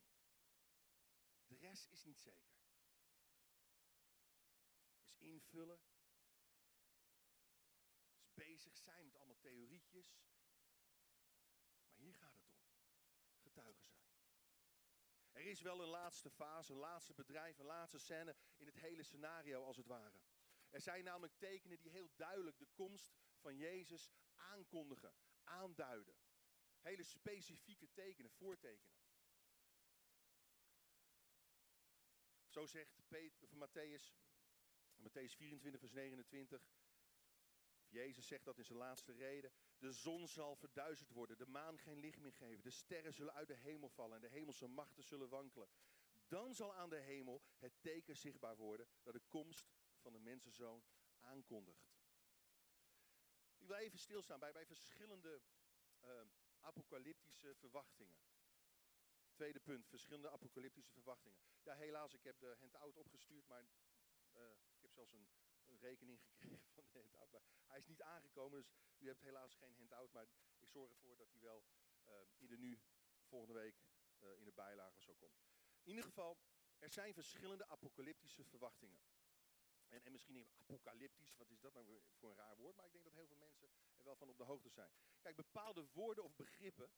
De 1.46 1.56
rest 1.56 1.90
is 1.90 2.04
niet 2.04 2.20
zeker. 2.20 2.56
Is 5.06 5.20
invullen. 5.20 5.80
Is 8.18 8.34
bezig 8.34 8.76
zijn 8.76 9.04
met 9.04 9.16
allemaal 9.16 9.38
theorietjes. 9.38 10.18
Maar 11.86 11.98
hier 11.98 12.14
gaat 12.14 12.34
het 12.34 12.46
om. 12.46 12.58
Getuigen 13.38 13.84
zijn. 13.84 14.04
Er 15.30 15.35
is 15.46 15.60
wel 15.60 15.80
een 15.82 15.88
laatste 15.88 16.30
fase, 16.30 16.72
een 16.72 16.78
laatste 16.78 17.14
bedrijf, 17.14 17.58
een 17.58 17.64
laatste 17.64 17.98
scène 17.98 18.36
in 18.56 18.66
het 18.66 18.76
hele 18.76 19.02
scenario 19.02 19.64
als 19.64 19.76
het 19.76 19.86
ware. 19.86 20.20
Er 20.70 20.80
zijn 20.80 21.04
namelijk 21.04 21.34
tekenen 21.38 21.80
die 21.80 21.90
heel 21.90 22.10
duidelijk 22.16 22.58
de 22.58 22.68
komst 22.74 23.14
van 23.36 23.56
Jezus 23.56 24.10
aankondigen, 24.34 25.14
aanduiden. 25.44 26.14
Hele 26.80 27.02
specifieke 27.02 27.92
tekenen, 27.92 28.30
voortekenen. 28.30 28.94
Zo 32.48 32.66
zegt 32.66 33.08
Peter, 33.08 33.48
Matthäus, 33.48 34.14
Matthäus 34.96 35.36
24, 35.36 35.80
vers 35.80 35.92
29. 35.92 36.62
Jezus 37.96 38.26
zegt 38.26 38.44
dat 38.44 38.58
in 38.58 38.64
zijn 38.64 38.78
laatste 38.78 39.12
reden. 39.12 39.52
De 39.78 39.92
zon 39.92 40.28
zal 40.28 40.56
verduisterd 40.56 41.10
worden, 41.10 41.38
de 41.38 41.46
maan 41.46 41.78
geen 41.78 41.98
licht 41.98 42.20
meer 42.20 42.32
geven, 42.32 42.62
de 42.62 42.70
sterren 42.70 43.14
zullen 43.14 43.34
uit 43.34 43.48
de 43.48 43.54
hemel 43.54 43.88
vallen 43.88 44.14
en 44.14 44.20
de 44.20 44.34
hemelse 44.38 44.66
machten 44.66 45.04
zullen 45.04 45.28
wankelen. 45.28 45.68
Dan 46.28 46.54
zal 46.54 46.74
aan 46.74 46.90
de 46.90 47.00
hemel 47.00 47.42
het 47.58 47.72
teken 47.80 48.16
zichtbaar 48.16 48.56
worden 48.56 48.88
dat 49.02 49.12
de 49.14 49.22
komst 49.28 49.72
van 49.98 50.12
de 50.12 50.18
mensenzoon 50.18 50.84
aankondigt. 51.20 51.94
Ik 53.58 53.66
wil 53.66 53.76
even 53.76 53.98
stilstaan 53.98 54.40
bij, 54.40 54.52
bij 54.52 54.66
verschillende 54.66 55.40
uh, 56.04 56.20
apocalyptische 56.60 57.54
verwachtingen. 57.54 58.16
Tweede 59.32 59.60
punt, 59.60 59.88
verschillende 59.88 60.30
apocalyptische 60.30 60.92
verwachtingen. 60.92 61.38
Ja, 61.62 61.74
helaas, 61.74 62.14
ik 62.14 62.24
heb 62.24 62.38
de 62.38 62.56
handout 62.58 62.96
opgestuurd, 62.96 63.46
maar 63.46 63.66
uh, 64.32 64.50
ik 64.74 64.82
heb 64.82 64.92
zelfs 64.92 65.12
een, 65.12 65.28
een, 65.68 65.78
rekening 65.78 66.20
gekregen 66.75 67.11
van 67.11 67.18
de 67.18 67.18
handout. 67.18 67.46
Maar 67.62 67.68
hij 67.68 67.78
is 67.78 67.87
niet 67.87 68.02
aangekomen, 68.02 68.58
dus 68.58 68.73
u 68.99 69.06
hebt 69.06 69.23
helaas 69.23 69.54
geen 69.54 69.75
handout. 69.75 70.12
Maar 70.12 70.23
ik 70.58 70.68
zorg 70.68 70.90
ervoor 70.90 71.16
dat 71.16 71.30
hij 71.30 71.40
wel 71.40 71.64
uh, 72.06 72.14
in 72.37 72.46
de 72.46 72.58
nu 72.58 72.80
volgende 73.25 73.54
week 73.54 73.76
uh, 74.20 74.38
in 74.38 74.44
de 74.44 74.52
bijlage 74.52 75.00
zo 75.00 75.14
komt. 75.14 75.40
In 75.82 75.90
ieder 75.90 76.04
geval, 76.04 76.38
er 76.78 76.90
zijn 76.90 77.14
verschillende 77.14 77.68
apocalyptische 77.68 78.44
verwachtingen. 78.44 79.00
En, 79.88 80.04
en 80.04 80.12
misschien 80.12 80.49
apocalyptisch, 80.56 81.37
wat 81.37 81.50
is 81.50 81.61
dat 81.61 81.75
nou 81.75 82.02
voor 82.14 82.30
een 82.30 82.37
raar 82.37 82.56
woord? 82.56 82.76
Maar 82.76 82.87
ik 82.87 82.92
denk 82.92 83.04
dat 83.04 83.12
heel 83.12 83.26
veel 83.26 83.37
mensen 83.37 83.70
er 83.96 84.04
wel 84.04 84.16
van 84.16 84.28
op 84.28 84.37
de 84.37 84.44
hoogte 84.44 84.70
zijn. 84.70 84.92
Kijk, 85.20 85.37
bepaalde 85.37 85.87
woorden 85.92 86.25
of 86.25 86.37
begrippen 86.37 86.90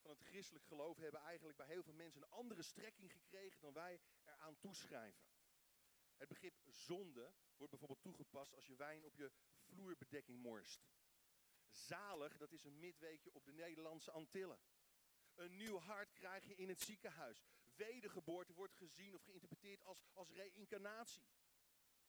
van 0.00 0.10
het 0.10 0.20
christelijk 0.20 0.64
geloof 0.64 0.96
hebben 0.96 1.20
eigenlijk 1.20 1.56
bij 1.56 1.66
heel 1.66 1.82
veel 1.82 1.94
mensen 1.94 2.22
een 2.22 2.28
andere 2.28 2.62
strekking 2.62 3.12
gekregen 3.12 3.60
dan 3.60 3.72
wij 3.72 4.00
eraan 4.24 4.58
toeschrijven. 4.58 5.29
Het 6.20 6.28
begrip 6.28 6.54
zonde 6.66 7.32
wordt 7.56 7.70
bijvoorbeeld 7.70 8.02
toegepast 8.02 8.54
als 8.54 8.66
je 8.66 8.76
wijn 8.76 9.04
op 9.04 9.14
je 9.14 9.32
vloerbedekking 9.58 10.42
morst. 10.42 10.88
Zalig, 11.68 12.36
dat 12.36 12.52
is 12.52 12.64
een 12.64 12.78
midweekje 12.78 13.32
op 13.32 13.44
de 13.44 13.52
Nederlandse 13.52 14.10
Antillen. 14.10 14.60
Een 15.34 15.56
nieuw 15.56 15.78
hart 15.78 16.12
krijg 16.12 16.44
je 16.44 16.54
in 16.54 16.68
het 16.68 16.80
ziekenhuis. 16.80 17.44
Wedergeboorte 17.76 18.54
wordt 18.54 18.74
gezien 18.74 19.14
of 19.14 19.22
geïnterpreteerd 19.22 19.82
als, 19.82 19.98
als 20.12 20.30
reïncarnatie. 20.30 21.28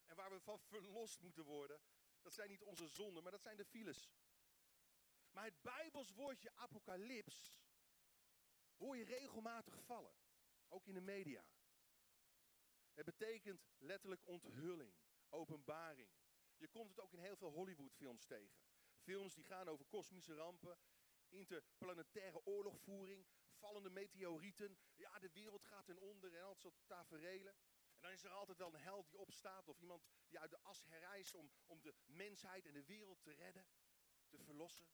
En 0.05 0.15
waar 0.15 0.31
we 0.31 0.39
van 0.39 0.59
verlost 0.59 1.19
moeten 1.19 1.43
worden, 1.43 1.81
dat 2.21 2.33
zijn 2.33 2.49
niet 2.49 2.63
onze 2.63 2.87
zonden, 2.87 3.23
maar 3.23 3.31
dat 3.31 3.41
zijn 3.41 3.57
de 3.57 3.65
files. 3.65 4.09
Maar 5.29 5.45
het 5.45 5.61
Bijbels 5.61 6.11
woordje 6.11 6.55
apocalyps 6.55 7.61
hoor 8.77 8.97
je 8.97 9.03
regelmatig 9.03 9.83
vallen. 9.83 10.13
Ook 10.67 10.87
in 10.87 10.93
de 10.93 11.01
media. 11.01 11.45
Het 12.93 13.05
betekent 13.05 13.67
letterlijk 13.77 14.27
onthulling, 14.27 14.93
openbaring. 15.29 16.09
Je 16.57 16.67
komt 16.67 16.89
het 16.89 16.99
ook 16.99 17.13
in 17.13 17.19
heel 17.19 17.37
veel 17.37 17.51
Hollywoodfilms 17.51 18.25
tegen. 18.25 18.59
Films 18.97 19.33
die 19.33 19.43
gaan 19.43 19.67
over 19.67 19.85
kosmische 19.85 20.35
rampen, 20.35 20.79
interplanetaire 21.29 22.45
oorlogvoering, 22.45 23.27
vallende 23.51 23.89
meteorieten. 23.89 24.77
Ja, 24.95 25.19
de 25.19 25.31
wereld 25.31 25.63
gaat 25.63 25.85
ten 25.85 25.97
onder 25.97 26.35
en 26.35 26.41
al 26.41 26.47
dat 26.47 26.59
soort 26.59 26.87
taferelen. 26.87 27.55
En 27.93 28.01
dan 28.01 28.11
is 28.11 28.23
er 28.23 28.31
altijd 28.31 28.57
wel 28.57 28.73
een 28.73 28.79
held 28.79 29.09
die 29.09 29.17
opstaat 29.17 29.67
of 29.67 29.79
iemand 29.79 30.03
die 30.27 30.39
uit 30.39 30.49
de 30.49 30.59
as 30.61 30.83
herrijst 30.85 31.35
om, 31.35 31.51
om 31.65 31.81
de 31.81 31.95
mensheid 32.05 32.65
en 32.65 32.73
de 32.73 32.85
wereld 32.85 33.21
te 33.21 33.31
redden, 33.31 33.67
te 34.27 34.43
verlossen. 34.43 34.87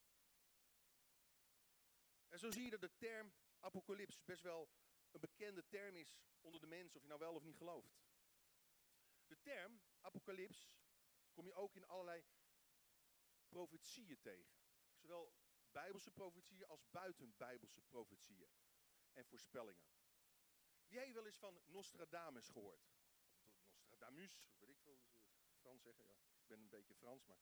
En 2.27 2.39
zo 2.39 2.51
zie 2.51 2.63
je 2.63 2.69
dat 2.69 2.81
de 2.81 2.95
term 2.97 3.33
apocalyps 3.59 4.23
best 4.23 4.43
wel 4.43 4.69
een 5.11 5.19
bekende 5.19 5.67
term 5.67 5.95
is 5.95 6.19
onder 6.41 6.61
de 6.61 6.67
mensen, 6.67 6.95
of 6.95 7.01
je 7.01 7.07
nou 7.07 7.19
wel 7.19 7.33
of 7.33 7.43
niet 7.43 7.57
gelooft. 7.57 7.97
De 9.27 9.39
term 9.41 9.81
apocalyps 10.01 10.69
kom 11.33 11.45
je 11.45 11.53
ook 11.53 11.75
in 11.75 11.87
allerlei 11.87 12.25
profetieën 13.47 14.19
tegen. 14.19 14.55
Zowel 14.95 15.33
bijbelse 15.71 16.11
profetieën 16.11 16.65
als 16.65 16.89
buiten 16.89 17.37
bijbelse 17.37 17.81
profetieën 17.81 18.49
en 19.13 19.25
voorspellingen. 19.25 19.85
Wie 20.87 20.99
heeft 20.99 21.13
wel 21.13 21.25
eens 21.25 21.37
van 21.37 21.61
Nostradamus 21.65 22.49
gehoord? 22.49 22.89
Nostradamus, 23.75 24.47
weet 24.57 24.69
ik 24.69 24.79
veel, 24.79 24.99
Frans 25.59 25.81
zeggen. 25.81 26.05
Ja, 26.05 26.13
ik 26.13 26.47
ben 26.47 26.59
een 26.59 26.69
beetje 26.69 26.95
Frans, 26.95 27.25
maar 27.25 27.39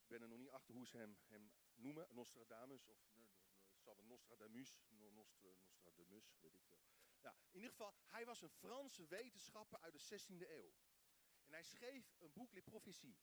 ik 0.00 0.06
ben 0.06 0.22
er 0.22 0.28
nog 0.28 0.38
niet 0.38 0.50
achter 0.50 0.74
hoe 0.74 0.86
ze 0.86 0.96
hem, 0.96 1.18
hem 1.26 1.52
noemen. 1.74 2.14
Nostradamus 2.14 2.88
of 2.88 2.98
zal 3.84 3.94
wel 3.94 4.04
Nostradamus, 4.04 4.80
Nostradamus, 4.88 6.36
weet 6.38 6.54
ik 6.54 6.62
veel. 6.62 6.82
Ja, 7.20 7.36
in 7.50 7.54
ieder 7.54 7.70
geval, 7.70 7.94
hij 8.06 8.24
was 8.24 8.42
een 8.42 8.50
Franse 8.50 9.06
wetenschapper 9.06 9.80
uit 9.80 9.92
de 9.92 10.00
16e 10.00 10.50
eeuw. 10.50 10.74
En 11.44 11.52
hij 11.52 11.62
schreef 11.62 12.14
een 12.18 12.32
boek, 12.32 12.52
Le 12.52 12.62
Prophétie. 12.62 13.18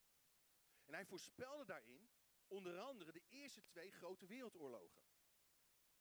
En 0.86 0.94
hij 0.94 1.06
voorspelde 1.06 1.66
daarin 1.66 2.10
onder 2.48 2.80
andere 2.80 3.12
de 3.12 3.24
eerste 3.28 3.66
twee 3.66 3.92
grote 3.92 4.26
wereldoorlogen. 4.26 5.04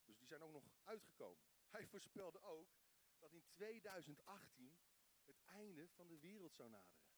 Dus 0.03 0.17
die 0.17 0.27
zijn 0.27 0.41
ook 0.41 0.51
nog 0.51 0.71
uitgekomen. 0.83 1.45
Hij 1.69 1.87
voorspelde 1.87 2.41
ook 2.41 2.69
dat 3.17 3.33
in 3.33 3.45
2018 3.47 4.79
het 5.23 5.39
einde 5.43 5.89
van 5.89 6.07
de 6.07 6.19
wereld 6.19 6.53
zou 6.55 6.69
naderen. 6.69 7.09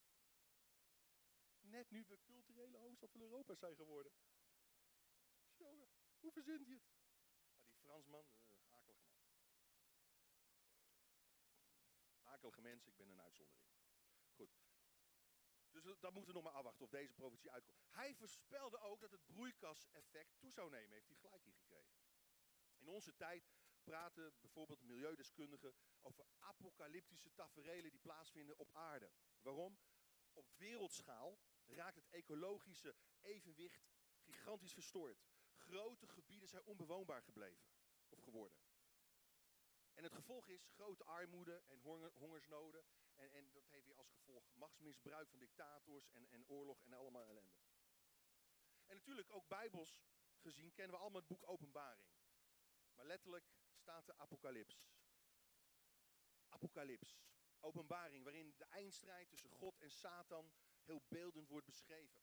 Net 1.60 1.90
nu 1.90 2.04
we 2.04 2.20
culturele 2.20 2.76
hoofdstad 2.76 3.10
van 3.10 3.20
Europa 3.20 3.54
zijn 3.54 3.76
geworden. 3.76 4.12
Jongen, 5.56 5.88
hoe 6.20 6.32
verzint 6.32 6.66
je 6.66 6.74
het? 6.74 7.03
Fransman, 7.84 8.26
uh, 8.48 8.56
akelige 8.72 9.02
man. 9.02 9.24
Mens, 12.62 12.86
ik 12.86 12.96
ben 12.96 13.08
een 13.08 13.20
uitzondering. 13.20 13.68
Goed. 14.34 14.50
Dus 15.70 15.82
dat 16.00 16.12
moeten 16.12 16.26
we 16.26 16.32
nog 16.32 16.42
maar 16.42 16.52
afwachten 16.52 16.84
of 16.84 16.90
deze 16.90 17.12
provincie 17.12 17.50
uitkomt. 17.50 17.78
Hij 17.90 18.14
voorspelde 18.14 18.78
ook 18.78 19.00
dat 19.00 19.10
het 19.10 19.26
broeikaseffect 19.26 20.38
toe 20.38 20.52
zou 20.52 20.70
nemen, 20.70 20.92
heeft 20.92 21.08
hij 21.08 21.16
gelijk 21.16 21.44
hier 21.44 21.54
gekregen. 21.54 21.96
In 22.76 22.88
onze 22.88 23.14
tijd 23.16 23.50
praten 23.82 24.34
bijvoorbeeld 24.40 24.82
milieudeskundigen 24.82 25.74
over 26.00 26.26
apocalyptische 26.38 27.32
taferelen 27.34 27.90
die 27.90 28.00
plaatsvinden 28.00 28.58
op 28.58 28.70
aarde. 28.72 29.10
Waarom? 29.40 29.78
Op 30.32 30.50
wereldschaal 30.56 31.38
raakt 31.66 31.96
het 31.96 32.08
ecologische 32.08 32.94
evenwicht 33.20 33.86
gigantisch 34.20 34.72
verstoord. 34.72 35.24
Grote 35.54 36.08
gebieden 36.08 36.48
zijn 36.48 36.64
onbewoonbaar 36.64 37.22
gebleven 37.22 37.73
geworden. 38.22 38.58
En 39.94 40.02
het 40.02 40.12
gevolg 40.12 40.48
is 40.48 40.66
grote 40.66 41.04
armoede 41.04 41.62
en 41.66 41.78
honger, 41.78 42.12
hongersnoden. 42.14 42.84
En, 43.14 43.32
en 43.32 43.52
dat 43.52 43.66
heeft 43.68 43.86
weer 43.86 43.96
als 43.96 44.10
gevolg 44.10 44.54
machtsmisbruik 44.54 45.28
van 45.28 45.38
dictators 45.38 46.10
en, 46.10 46.28
en 46.30 46.48
oorlog 46.48 46.82
en 46.82 46.92
allemaal 46.92 47.26
ellende. 47.26 47.54
En 48.86 48.94
natuurlijk 48.96 49.30
ook 49.30 49.48
bijbels 49.48 50.02
gezien 50.36 50.72
kennen 50.72 50.94
we 50.94 51.00
allemaal 51.00 51.20
het 51.20 51.28
boek 51.28 51.48
Openbaring. 51.48 52.08
Maar 52.94 53.06
letterlijk 53.06 53.52
staat 53.72 54.06
de 54.06 54.18
apocalyps. 54.18 54.84
Apocalyps. 56.48 57.18
Openbaring, 57.60 58.24
waarin 58.24 58.54
de 58.56 58.64
eindstrijd 58.64 59.28
tussen 59.28 59.50
God 59.50 59.78
en 59.78 59.90
Satan 59.90 60.52
heel 60.82 61.02
beeldend 61.08 61.48
wordt 61.48 61.66
beschreven. 61.66 62.20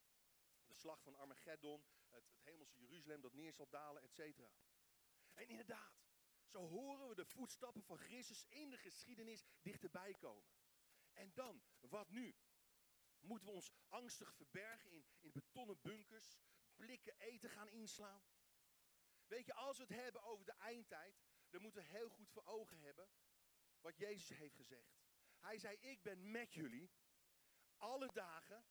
De 0.67 0.73
slag 0.73 1.01
van 1.01 1.15
Armageddon, 1.15 1.85
het, 2.09 2.27
het 2.29 2.43
hemelse 2.43 2.79
Jeruzalem 2.79 3.21
dat 3.21 3.33
neer 3.33 3.53
zal 3.53 3.69
dalen, 3.69 4.01
etc. 4.01 4.19
En 5.33 5.47
inderdaad, 5.47 6.01
zo 6.45 6.67
horen 6.67 7.07
we 7.07 7.15
de 7.15 7.25
voetstappen 7.25 7.83
van 7.83 7.97
Christus 7.97 8.45
in 8.49 8.69
de 8.69 8.77
geschiedenis 8.77 9.45
dichterbij 9.61 10.13
komen. 10.13 10.51
En 11.13 11.33
dan, 11.33 11.63
wat 11.79 12.09
nu? 12.09 12.35
Moeten 13.19 13.47
we 13.47 13.53
ons 13.53 13.71
angstig 13.87 14.33
verbergen 14.33 14.91
in, 14.91 15.05
in 15.19 15.31
betonnen 15.31 15.81
bunkers, 15.81 16.37
blikken 16.75 17.15
eten 17.17 17.49
gaan 17.49 17.69
inslaan? 17.69 18.23
Weet 19.25 19.45
je, 19.45 19.53
als 19.53 19.77
we 19.77 19.83
het 19.83 20.01
hebben 20.03 20.21
over 20.23 20.45
de 20.45 20.55
eindtijd, 20.57 21.21
dan 21.49 21.61
moeten 21.61 21.81
we 21.81 21.87
heel 21.87 22.09
goed 22.09 22.29
voor 22.29 22.45
ogen 22.45 22.79
hebben 22.79 23.09
wat 23.81 23.97
Jezus 23.97 24.37
heeft 24.37 24.55
gezegd. 24.55 24.99
Hij 25.39 25.57
zei, 25.57 25.77
ik 25.79 26.01
ben 26.01 26.31
met 26.31 26.53
jullie 26.53 26.91
alle 27.77 28.11
dagen 28.13 28.65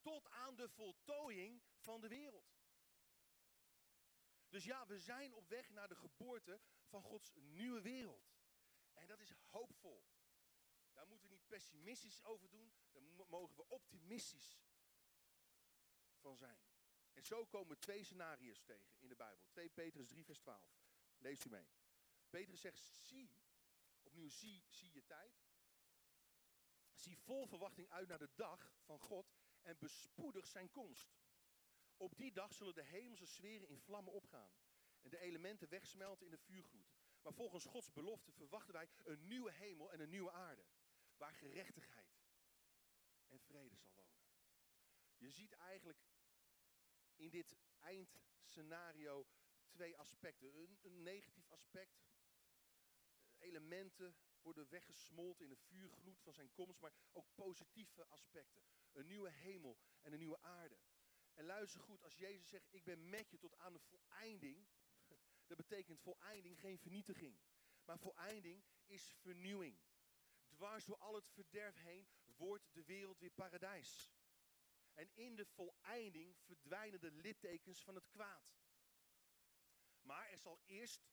tot 0.00 0.30
aan 0.30 0.56
de 0.56 0.68
voltooiing 0.68 1.62
van 1.76 2.00
de 2.00 2.08
wereld. 2.08 2.57
Dus 4.48 4.64
ja, 4.64 4.86
we 4.86 4.98
zijn 4.98 5.34
op 5.34 5.48
weg 5.48 5.70
naar 5.70 5.88
de 5.88 5.96
geboorte 5.96 6.60
van 6.86 7.02
Gods 7.02 7.34
nieuwe 7.34 7.80
wereld. 7.80 8.36
En 8.94 9.06
dat 9.06 9.20
is 9.20 9.30
hoopvol. 9.30 10.06
Daar 10.92 11.06
moeten 11.06 11.28
we 11.28 11.34
niet 11.34 11.48
pessimistisch 11.48 12.24
over 12.24 12.50
doen, 12.50 12.72
daar 12.92 13.02
mogen 13.28 13.56
we 13.56 13.68
optimistisch 13.68 14.58
van 16.16 16.36
zijn. 16.36 16.60
En 17.12 17.24
zo 17.24 17.46
komen 17.46 17.78
twee 17.78 18.04
scenario's 18.04 18.62
tegen 18.62 18.92
in 18.98 19.08
de 19.08 19.16
Bijbel. 19.16 19.46
2 19.48 19.68
Petrus 19.68 20.08
3, 20.08 20.24
vers 20.24 20.38
12. 20.38 20.78
Lees 21.18 21.44
u 21.44 21.48
mee. 21.48 21.68
Petrus 22.30 22.60
zegt, 22.60 22.78
zie, 22.78 23.30
opnieuw 24.02 24.28
zie, 24.28 24.64
zie 24.68 24.92
je 24.92 25.04
tijd. 25.04 25.46
Zie 26.94 27.18
vol 27.18 27.46
verwachting 27.46 27.90
uit 27.90 28.08
naar 28.08 28.18
de 28.18 28.34
dag 28.34 28.72
van 28.84 28.98
God 28.98 29.34
en 29.62 29.78
bespoedig 29.78 30.46
zijn 30.46 30.70
komst. 30.70 31.17
Op 31.98 32.16
die 32.16 32.32
dag 32.32 32.54
zullen 32.54 32.74
de 32.74 32.82
hemelse 32.82 33.26
sferen 33.26 33.68
in 33.68 33.78
vlammen 33.78 34.12
opgaan 34.12 34.52
en 35.00 35.10
de 35.10 35.18
elementen 35.18 35.68
wegsmelten 35.68 36.24
in 36.24 36.30
de 36.30 36.38
vuurgloed. 36.38 36.96
Maar 37.22 37.32
volgens 37.32 37.64
Gods 37.64 37.92
belofte 37.92 38.32
verwachten 38.32 38.72
wij 38.72 38.88
een 39.04 39.26
nieuwe 39.26 39.52
hemel 39.52 39.92
en 39.92 40.00
een 40.00 40.08
nieuwe 40.08 40.30
aarde, 40.30 40.64
waar 41.16 41.34
gerechtigheid 41.34 42.18
en 43.26 43.40
vrede 43.40 43.76
zal 43.76 43.92
wonen. 43.94 44.18
Je 45.16 45.30
ziet 45.30 45.52
eigenlijk 45.52 45.98
in 47.14 47.30
dit 47.30 47.56
eindscenario 47.78 49.26
twee 49.68 49.96
aspecten. 49.96 50.58
Een, 50.58 50.78
een 50.82 51.02
negatief 51.02 51.50
aspect, 51.50 52.06
elementen 53.38 54.16
worden 54.42 54.68
weggesmolten 54.68 55.44
in 55.44 55.50
de 55.50 55.56
vuurgloed 55.56 56.20
van 56.20 56.34
zijn 56.34 56.52
komst, 56.52 56.80
maar 56.80 56.92
ook 57.12 57.34
positieve 57.34 58.06
aspecten. 58.06 58.62
Een 58.92 59.06
nieuwe 59.06 59.30
hemel 59.30 59.78
en 60.02 60.12
een 60.12 60.18
nieuwe 60.18 60.42
aarde. 60.42 60.78
En 61.38 61.44
luister 61.44 61.80
goed, 61.80 62.02
als 62.02 62.16
Jezus 62.16 62.48
zegt, 62.48 62.72
ik 62.72 62.84
ben 62.84 63.08
met 63.08 63.30
je 63.30 63.38
tot 63.38 63.56
aan 63.56 63.72
de 63.72 63.78
voleinding, 63.78 64.66
dat 65.46 65.56
betekent 65.56 66.00
voleinding 66.00 66.60
geen 66.60 66.78
vernietiging. 66.78 67.38
Maar 67.84 67.98
voleinding 67.98 68.64
is 68.86 69.14
vernieuwing. 69.20 69.78
Dwars 70.48 70.84
door 70.84 70.96
al 70.96 71.14
het 71.14 71.28
verderf 71.28 71.74
heen 71.74 72.08
wordt 72.36 72.72
de 72.72 72.84
wereld 72.84 73.18
weer 73.18 73.30
paradijs. 73.30 74.12
En 74.94 75.10
in 75.14 75.36
de 75.36 75.46
voleinding 75.46 76.36
verdwijnen 76.38 77.00
de 77.00 77.10
littekens 77.10 77.82
van 77.82 77.94
het 77.94 78.08
kwaad. 78.08 78.56
Maar 80.00 80.30
er 80.30 80.38
zal 80.38 80.60
eerst 80.64 81.08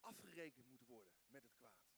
afgerekend 0.00 0.66
moeten 0.66 0.86
worden 0.86 1.12
met 1.26 1.42
het 1.42 1.54
kwaad. 1.54 1.88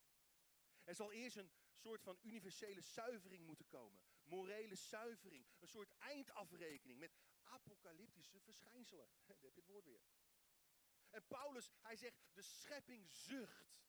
Er 0.83 0.95
zal 0.95 1.11
eerst 1.11 1.35
een 1.35 1.51
soort 1.71 2.01
van 2.01 2.17
universele 2.21 2.81
zuivering 2.81 3.45
moeten 3.45 3.67
komen. 3.67 4.01
Morele 4.23 4.75
zuivering. 4.75 5.45
Een 5.59 5.67
soort 5.67 5.91
eindafrekening 5.97 6.99
met 6.99 7.11
apocalyptische 7.51 8.39
verschijnselen. 8.39 9.09
Daar 9.25 9.37
heb 9.41 9.53
je 9.53 9.61
het 9.61 9.69
woord 9.69 9.85
weer. 9.85 10.01
En 11.09 11.27
Paulus, 11.27 11.71
hij 11.81 11.95
zegt, 11.95 12.15
de 12.33 12.41
schepping 12.41 13.09
zucht. 13.09 13.79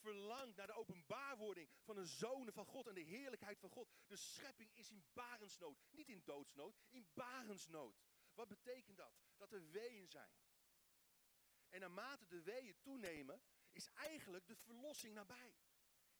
Verlangt 0.00 0.56
naar 0.56 0.66
de 0.66 0.72
openbaarwording 0.72 1.68
van 1.82 1.94
de 1.94 2.04
zonen 2.04 2.52
van 2.52 2.64
God 2.64 2.86
en 2.86 2.94
de 2.94 3.00
heerlijkheid 3.00 3.58
van 3.58 3.70
God. 3.70 3.88
De 4.06 4.16
schepping 4.16 4.70
is 4.74 4.90
in 4.90 5.04
barensnood. 5.12 5.78
Niet 5.90 6.08
in 6.08 6.22
doodsnood, 6.24 6.76
in 6.88 7.08
barensnood. 7.14 8.00
Wat 8.34 8.48
betekent 8.48 8.96
dat? 8.96 9.12
Dat 9.36 9.52
er 9.52 9.70
weeën 9.70 10.08
zijn. 10.08 10.32
En 11.68 11.80
naarmate 11.80 12.26
de 12.26 12.42
weeën 12.42 12.80
toenemen, 12.80 13.42
is 13.72 13.90
eigenlijk 13.94 14.46
de 14.46 14.56
verlossing 14.56 15.14
nabij. 15.14 15.54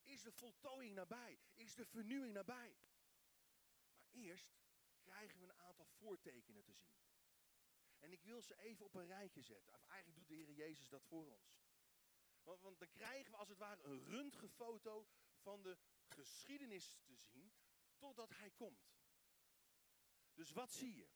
Is 0.02 0.22
de 0.22 0.32
voltooiing 0.32 0.94
nabij? 0.94 1.38
Is 1.54 1.74
de 1.74 1.86
vernieuwing 1.86 2.34
nabij? 2.34 2.76
Maar 3.94 4.06
eerst 4.10 4.50
krijgen 5.10 5.38
we 5.38 5.44
een 5.44 5.58
aantal 5.58 5.86
voortekenen 5.86 6.62
te 6.64 6.72
zien. 6.72 6.98
En 7.98 8.12
ik 8.12 8.22
wil 8.22 8.42
ze 8.42 8.56
even 8.56 8.84
op 8.84 8.94
een 8.94 9.06
rijtje 9.06 9.42
zetten. 9.42 9.72
Eigenlijk 9.86 10.14
doet 10.18 10.28
de 10.28 10.34
Heer 10.34 10.50
Jezus 10.50 10.88
dat 10.88 11.04
voor 11.04 11.26
ons. 11.26 11.58
Want, 12.42 12.60
want 12.60 12.78
dan 12.78 12.90
krijgen 12.90 13.30
we 13.30 13.36
als 13.36 13.48
het 13.48 13.58
ware 13.58 13.82
een 13.82 14.04
röntgenfoto 14.04 15.06
van 15.36 15.62
de 15.62 15.78
geschiedenis 16.06 16.98
te 17.04 17.14
zien 17.14 17.52
totdat 17.96 18.30
Hij 18.30 18.50
komt. 18.50 18.90
Dus 20.34 20.52
wat 20.52 20.72
zie 20.72 20.94
je? 20.94 21.08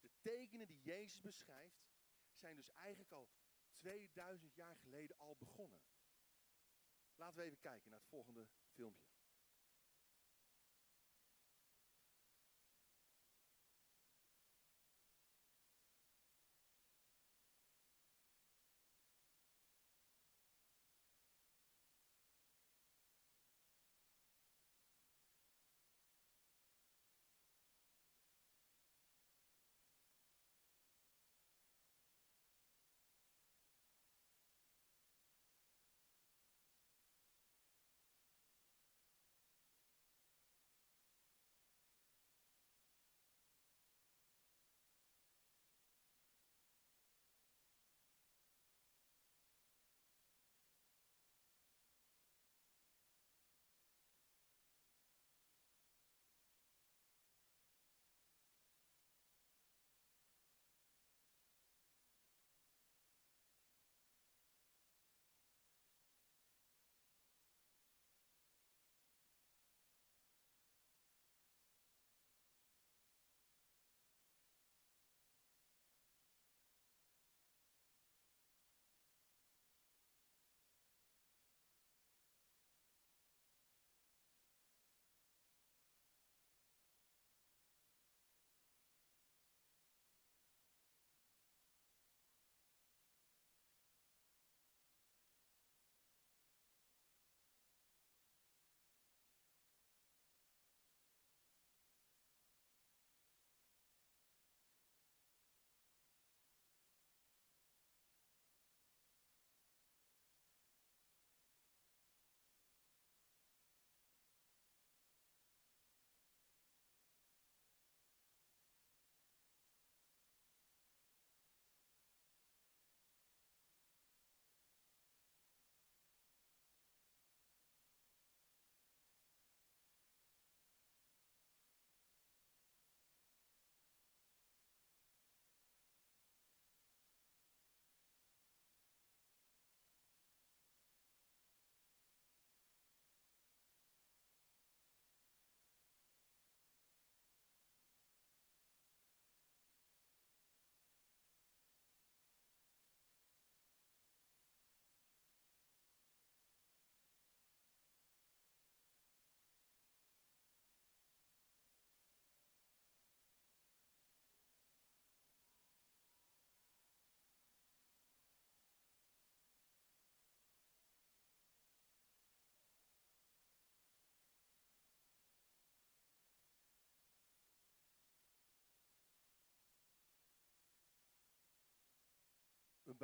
De 0.00 0.10
tekenen 0.20 0.66
die 0.66 0.80
Jezus 0.80 1.20
beschrijft 1.20 1.84
zijn 2.32 2.56
dus 2.56 2.70
eigenlijk 2.70 3.10
al 3.10 3.30
2000 3.74 4.54
jaar 4.54 4.76
geleden 4.76 5.18
al 5.18 5.36
begonnen. 5.36 5.82
Laten 7.14 7.36
we 7.36 7.44
even 7.44 7.58
kijken 7.58 7.90
naar 7.90 7.98
het 7.98 8.08
volgende 8.08 8.48
filmpje. 8.66 9.13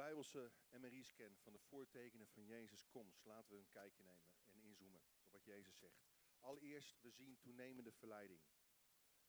Bijbelse 0.01 0.53
MRI-scan 0.71 1.37
van 1.37 1.53
de 1.53 1.59
voortekenen 1.59 2.29
van 2.29 2.45
Jezus' 2.45 2.89
komst. 2.89 3.25
Laten 3.25 3.53
we 3.53 3.59
een 3.59 3.69
kijkje 3.69 4.03
nemen 4.03 4.25
en 4.51 4.63
inzoomen 4.63 5.01
op 5.01 5.31
wat 5.31 5.45
Jezus 5.45 5.79
zegt. 5.79 6.03
Allereerst, 6.39 7.01
we 7.01 7.11
zien 7.11 7.39
toenemende 7.39 7.93
verleiding. 7.93 8.41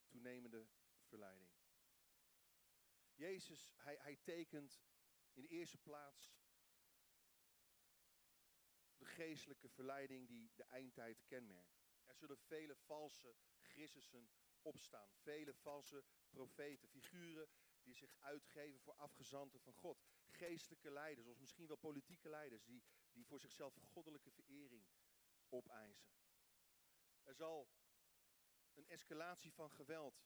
Toenemende 0.07 0.67
verleiding. 1.01 1.49
Jezus, 3.13 3.71
hij, 3.75 3.97
hij 3.97 4.15
tekent 4.15 4.81
in 5.34 5.41
de 5.41 5.47
eerste 5.47 5.77
plaats 5.77 6.34
de 8.97 9.05
geestelijke 9.05 9.69
verleiding 9.69 10.27
die 10.27 10.51
de 10.55 10.63
eindtijd 10.63 11.23
kenmerkt. 11.25 11.81
Er 12.05 12.15
zullen 12.15 12.38
vele 12.38 12.75
valse 12.75 13.36
Christussen 13.60 14.29
opstaan. 14.62 15.13
Vele 15.13 15.53
valse 15.53 16.03
profeten, 16.29 16.89
figuren 16.89 17.49
die 17.81 17.93
zich 17.93 18.15
uitgeven 18.19 18.79
voor 18.79 18.95
afgezanten 18.95 19.60
van 19.60 19.73
God. 19.73 20.05
Geestelijke 20.41 20.91
leiders, 20.91 21.27
of 21.27 21.39
misschien 21.39 21.67
wel 21.67 21.77
politieke 21.77 22.30
leiders, 22.30 22.63
die, 22.63 22.84
die 23.12 23.25
voor 23.25 23.39
zichzelf 23.39 23.75
goddelijke 23.75 24.32
verering 24.32 24.86
opeisen. 25.49 26.12
Er 27.23 27.36
zal 27.36 27.69
een 28.73 28.88
escalatie 28.88 29.54
van 29.54 29.71
geweld 29.71 30.23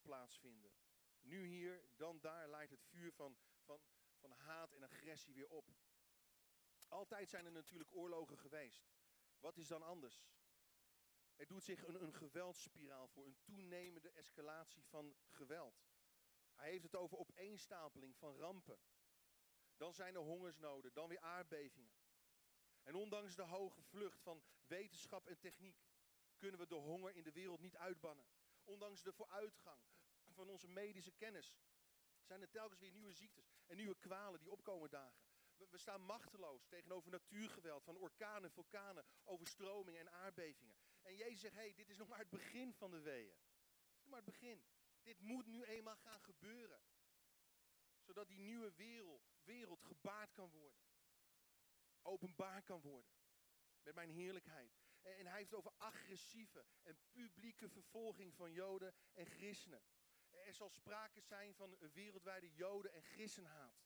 plaatsvinden. 0.00 0.72
Nu 1.20 1.46
hier, 1.46 1.88
dan 1.96 2.20
daar 2.20 2.48
laait 2.48 2.70
het 2.70 2.84
vuur 2.84 3.12
van, 3.12 3.36
van, 3.62 3.80
van 4.14 4.30
haat 4.32 4.72
en 4.72 4.82
agressie 4.82 5.34
weer 5.34 5.48
op. 5.48 5.74
Altijd 6.88 7.28
zijn 7.28 7.44
er 7.44 7.52
natuurlijk 7.52 7.94
oorlogen 7.94 8.38
geweest. 8.38 8.88
Wat 9.38 9.56
is 9.56 9.68
dan 9.68 9.82
anders? 9.82 10.24
Er 11.34 11.46
doet 11.46 11.64
zich 11.64 11.86
een, 11.86 12.02
een 12.02 12.14
geweldspiraal 12.14 13.08
voor, 13.08 13.26
een 13.26 13.38
toenemende 13.42 14.10
escalatie 14.10 14.84
van 14.84 15.16
geweld. 15.28 15.84
Hij 16.54 16.70
heeft 16.70 16.82
het 16.82 16.96
over 16.96 17.18
opeenstapeling 17.18 18.16
van 18.16 18.36
rampen. 18.36 18.78
Dan 19.76 19.94
zijn 19.94 20.14
er 20.14 20.20
hongersnoden, 20.20 20.92
dan 20.92 21.08
weer 21.08 21.20
aardbevingen. 21.20 21.94
En 22.82 22.94
ondanks 22.94 23.34
de 23.34 23.42
hoge 23.42 23.82
vlucht 23.82 24.20
van 24.20 24.42
wetenschap 24.66 25.26
en 25.26 25.38
techniek 25.38 25.84
kunnen 26.36 26.60
we 26.60 26.66
de 26.66 26.74
honger 26.74 27.16
in 27.16 27.22
de 27.22 27.32
wereld 27.32 27.60
niet 27.60 27.76
uitbannen. 27.76 28.26
Ondanks 28.64 29.02
de 29.02 29.12
vooruitgang 29.12 29.80
van 30.32 30.48
onze 30.48 30.68
medische 30.68 31.12
kennis 31.12 31.54
zijn 32.22 32.40
er 32.40 32.50
telkens 32.50 32.80
weer 32.80 32.92
nieuwe 32.92 33.12
ziektes 33.12 33.52
en 33.66 33.76
nieuwe 33.76 33.96
kwalen 33.98 34.40
die 34.40 34.50
opkomen 34.50 34.90
dagen. 34.90 35.24
We, 35.56 35.78
staan 35.78 36.00
machteloos 36.00 36.66
tegenover 36.66 37.10
natuurgeweld 37.10 37.84
van 37.84 37.96
orkanen, 37.96 38.50
vulkanen, 38.50 39.04
overstromingen 39.24 40.00
en 40.00 40.12
aardbevingen. 40.12 40.76
En 41.02 41.16
Jezus 41.16 41.40
zegt, 41.40 41.54
hé, 41.54 41.60
hey, 41.60 41.74
dit 41.74 41.88
is 41.88 41.96
nog 41.96 42.08
maar 42.08 42.18
het 42.18 42.30
begin 42.30 42.74
van 42.74 42.90
de 42.90 43.00
weeën. 43.00 43.36
Dit 43.86 43.96
is 43.96 44.02
nog 44.02 44.10
maar 44.10 44.22
het 44.22 44.32
begin. 44.32 44.64
Dit 45.02 45.20
moet 45.20 45.46
nu 45.46 45.64
eenmaal 45.64 45.96
gaan 45.96 46.20
gebeuren. 46.20 46.80
Zodat 48.06 48.28
die 48.28 48.38
nieuwe 48.38 48.72
wereld, 48.72 49.28
wereld 49.44 49.82
gebaard 49.82 50.32
kan 50.32 50.50
worden. 50.50 50.80
Openbaar 52.02 52.62
kan 52.62 52.80
worden. 52.80 53.12
Met 53.82 53.94
mijn 53.94 54.10
heerlijkheid. 54.10 54.78
En, 55.00 55.16
en 55.16 55.26
hij 55.26 55.38
heeft 55.38 55.54
over 55.54 55.72
agressieve 55.76 56.66
en 56.82 56.98
publieke 57.10 57.68
vervolging 57.68 58.34
van 58.34 58.52
Joden 58.52 58.94
en 59.12 59.26
christenen. 59.26 59.82
Er 60.30 60.54
zal 60.54 60.68
sprake 60.70 61.20
zijn 61.20 61.54
van 61.54 61.76
een 61.78 61.92
wereldwijde 61.92 62.52
Joden- 62.52 62.92
en 62.92 63.02
christenhaat. 63.02 63.84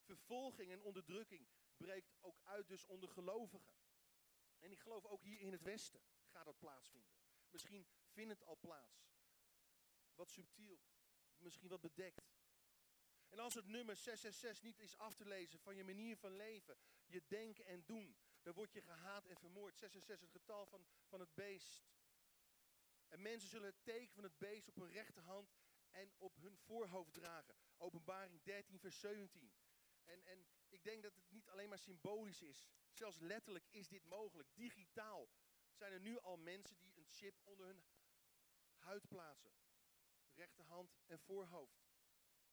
Vervolging 0.00 0.70
en 0.70 0.80
onderdrukking 0.80 1.48
breekt 1.76 2.16
ook 2.20 2.40
uit 2.42 2.68
dus 2.68 2.84
onder 2.84 3.08
gelovigen. 3.08 3.76
En 4.58 4.70
ik 4.70 4.80
geloof 4.80 5.04
ook 5.04 5.22
hier 5.22 5.40
in 5.40 5.52
het 5.52 5.62
Westen 5.62 6.02
gaat 6.26 6.44
dat 6.44 6.58
plaatsvinden. 6.58 7.16
Misschien 7.50 7.86
vindt 8.06 8.32
het 8.32 8.44
al 8.44 8.56
plaats. 8.56 9.08
Wat 10.14 10.30
subtiel, 10.30 10.80
misschien 11.36 11.68
wat 11.68 11.80
bedekt. 11.80 12.35
En 13.36 13.42
als 13.42 13.54
het 13.54 13.66
nummer 13.66 13.96
666 13.96 14.62
niet 14.62 14.78
is 14.78 14.96
af 14.96 15.14
te 15.14 15.26
lezen 15.26 15.60
van 15.60 15.76
je 15.76 15.84
manier 15.84 16.16
van 16.16 16.36
leven, 16.36 16.76
je 17.06 17.22
denken 17.28 17.64
en 17.64 17.84
doen, 17.84 18.16
dan 18.42 18.54
word 18.54 18.72
je 18.72 18.82
gehaat 18.82 19.26
en 19.26 19.36
vermoord. 19.36 19.76
666 19.76 20.20
het 20.20 20.42
getal 20.42 20.66
van, 20.66 20.86
van 21.06 21.20
het 21.20 21.34
beest. 21.34 21.84
En 23.08 23.22
mensen 23.22 23.48
zullen 23.48 23.66
het 23.66 23.84
teken 23.84 24.14
van 24.14 24.22
het 24.22 24.38
beest 24.38 24.68
op 24.68 24.74
hun 24.74 24.90
rechterhand 24.90 25.54
en 25.90 26.12
op 26.16 26.36
hun 26.36 26.56
voorhoofd 26.56 27.14
dragen. 27.14 27.54
Openbaring 27.76 28.42
13, 28.42 28.78
vers 28.78 29.00
17. 29.00 29.52
En, 30.04 30.24
en 30.24 30.46
ik 30.68 30.84
denk 30.84 31.02
dat 31.02 31.14
het 31.14 31.30
niet 31.30 31.48
alleen 31.48 31.68
maar 31.68 31.78
symbolisch 31.78 32.42
is. 32.42 32.66
Zelfs 32.90 33.18
letterlijk 33.18 33.66
is 33.70 33.88
dit 33.88 34.04
mogelijk. 34.04 34.48
Digitaal 34.54 35.28
zijn 35.72 35.92
er 35.92 36.00
nu 36.00 36.18
al 36.18 36.36
mensen 36.36 36.78
die 36.78 36.98
een 36.98 37.08
chip 37.08 37.40
onder 37.44 37.66
hun 37.66 37.84
huid 38.76 39.08
plaatsen. 39.08 39.52
Rechterhand 40.34 40.96
en 41.06 41.18
voorhoofd. 41.18 41.85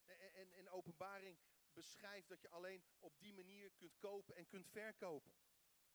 En, 0.04 0.34
en, 0.34 0.52
en 0.52 0.68
openbaring 0.68 1.38
beschrijft 1.72 2.28
dat 2.28 2.40
je 2.40 2.48
alleen 2.48 2.84
op 2.98 3.18
die 3.18 3.32
manier 3.32 3.70
kunt 3.70 3.98
kopen 3.98 4.36
en 4.36 4.46
kunt 4.46 4.68
verkopen. 4.68 5.34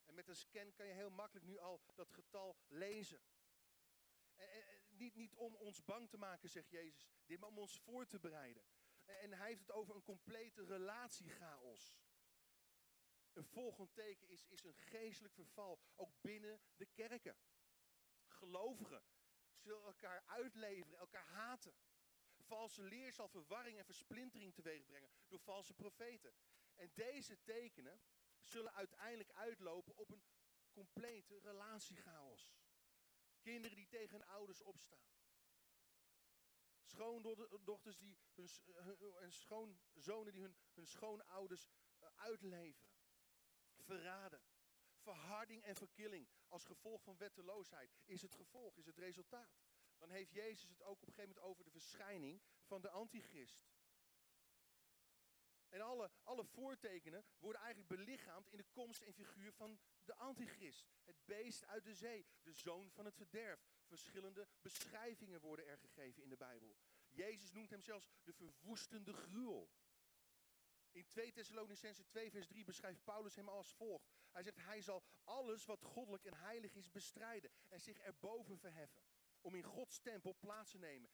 En 0.06 0.13
met 0.13 0.28
een 0.28 0.36
scan 0.36 0.74
kan 0.74 0.88
je 0.88 0.93
heel 0.93 1.10
makkelijk 1.10 1.45
nu 1.45 1.58
al 1.58 1.82
dat 1.95 2.12
getal 2.12 2.58
lezen. 2.67 3.22
En, 4.36 4.50
en, 4.52 4.65
niet, 4.88 5.15
niet 5.15 5.36
om 5.36 5.56
ons 5.56 5.84
bang 5.84 6.10
te 6.10 6.17
maken, 6.17 6.50
zegt 6.50 6.69
Jezus, 6.69 7.10
dit, 7.26 7.39
maar 7.39 7.50
om 7.50 7.58
ons 7.58 7.80
voor 7.80 8.08
te 8.08 8.19
bereiden. 8.19 8.63
En 9.06 9.34
hij 9.34 9.48
heeft 9.48 9.62
het 9.62 9.72
over 9.72 9.95
een 9.95 10.04
complete 10.04 10.65
relatiechaos. 10.65 11.98
Een 13.34 13.45
volgend 13.45 13.93
teken 13.93 14.28
is, 14.28 14.45
is 14.48 14.63
een 14.63 14.76
geestelijk 14.76 15.34
verval, 15.34 15.80
ook 15.95 16.22
binnen 16.22 16.62
de 16.76 16.86
kerken. 16.86 17.38
Gelovigen 18.28 19.04
zullen 19.56 19.84
elkaar 19.84 20.24
uitleveren, 20.26 21.00
elkaar 21.00 21.26
haten. 21.26 21.74
Valse 22.49 22.81
leer 22.81 23.13
zal 23.13 23.27
verwarring 23.27 23.77
en 23.77 23.85
versplintering 23.85 24.53
teweeg 24.53 24.85
brengen 24.85 25.09
door 25.27 25.39
valse 25.39 25.73
profeten. 25.73 26.33
En 26.75 26.91
deze 26.93 27.41
tekenen 27.41 28.01
zullen 28.41 28.73
uiteindelijk 28.73 29.31
uitlopen 29.31 29.95
op 29.95 30.12
een 30.12 30.23
complete 30.71 31.39
relatiechaos. 31.39 32.55
Kinderen 33.39 33.75
die 33.75 33.88
tegen 33.88 34.19
hun 34.19 34.27
ouders 34.27 34.62
opstaan. 34.62 35.07
Schoondochters 36.83 37.97
die 37.97 38.17
hun, 38.33 38.49
en 39.19 39.31
schoonzonen 39.31 40.33
die 40.33 40.41
hun, 40.41 40.55
hun 40.73 40.88
schoonouders 40.88 41.67
uitleveren. 42.15 42.93
Verraden. 43.77 44.43
Verharding 44.97 45.63
en 45.63 45.75
verkilling 45.75 46.27
als 46.47 46.65
gevolg 46.65 47.03
van 47.03 47.17
wetteloosheid 47.17 47.97
is 48.05 48.21
het 48.21 48.35
gevolg, 48.35 48.77
is 48.77 48.85
het 48.85 48.97
resultaat. 48.97 49.68
Dan 49.99 50.09
heeft 50.09 50.31
Jezus 50.31 50.69
het 50.69 50.81
ook 50.81 51.01
op 51.01 51.07
een 51.07 51.13
gegeven 51.13 51.35
moment 51.35 51.51
over 51.51 51.63
de 51.63 51.71
verschijning 51.71 52.41
van 52.63 52.81
de 52.81 52.89
antichrist. 52.89 53.67
En 55.69 55.81
alle, 55.81 56.12
alle 56.23 56.45
voortekenen 56.45 57.25
worden 57.39 57.62
eigenlijk 57.62 57.95
belichaamd 57.95 58.47
in 58.47 58.57
de 58.57 58.65
komst 58.71 59.01
en 59.01 59.13
figuur 59.13 59.53
van 59.53 59.79
de 60.03 60.15
antichrist. 60.15 60.88
Het 61.03 61.25
beest 61.25 61.65
uit 61.65 61.83
de 61.83 61.93
zee, 61.93 62.25
de 62.41 62.53
zoon 62.53 62.91
van 62.91 63.05
het 63.05 63.15
verderf. 63.15 63.67
Verschillende 63.85 64.47
beschrijvingen 64.62 65.41
worden 65.41 65.67
er 65.67 65.77
gegeven 65.77 66.23
in 66.23 66.29
de 66.29 66.38
Bijbel. 66.38 66.77
Jezus 67.09 67.51
noemt 67.51 67.69
hem 67.69 67.81
zelfs 67.81 68.09
de 68.23 68.33
verwoestende 68.33 69.13
gruwel. 69.13 69.69
In 70.91 71.07
2 71.07 71.31
Thessalonicense 71.31 72.05
2 72.05 72.31
vers 72.31 72.47
3 72.47 72.63
beschrijft 72.63 73.03
Paulus 73.03 73.35
hem 73.35 73.49
als 73.49 73.73
volgt. 73.73 74.09
Hij 74.31 74.43
zegt, 74.43 74.57
hij 74.57 74.81
zal 74.81 75.03
alles 75.23 75.65
wat 75.65 75.83
goddelijk 75.83 76.25
en 76.25 76.33
heilig 76.33 76.75
is 76.75 76.91
bestrijden 76.91 77.51
en 77.67 77.81
zich 77.81 77.97
erboven 77.97 78.59
verheffen. 78.59 79.03
Om 79.41 79.56
in 79.56 79.63
Gods 79.63 79.99
tempel 79.99 80.36
plaats 80.39 80.71
te 80.71 80.78
nemen 80.78 81.10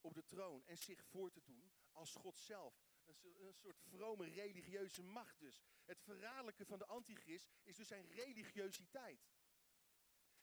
op 0.00 0.14
de 0.14 0.24
troon 0.24 0.66
en 0.66 0.78
zich 0.78 1.04
voor 1.04 1.30
te 1.30 1.42
doen 1.42 1.72
als 1.92 2.14
God 2.14 2.38
zelf. 2.38 2.82
Een, 3.04 3.54
soort 3.54 3.80
vrome 3.80 4.28
religieuze 4.28 5.02
macht 5.02 5.38
dus. 5.38 5.62
Het 5.84 6.00
verraderlijke 6.00 6.64
van 6.64 6.78
de 6.78 6.86
antichrist 6.86 7.48
is 7.62 7.76
dus 7.76 7.88
zijn 7.88 8.06
religiositeit. 8.06 9.28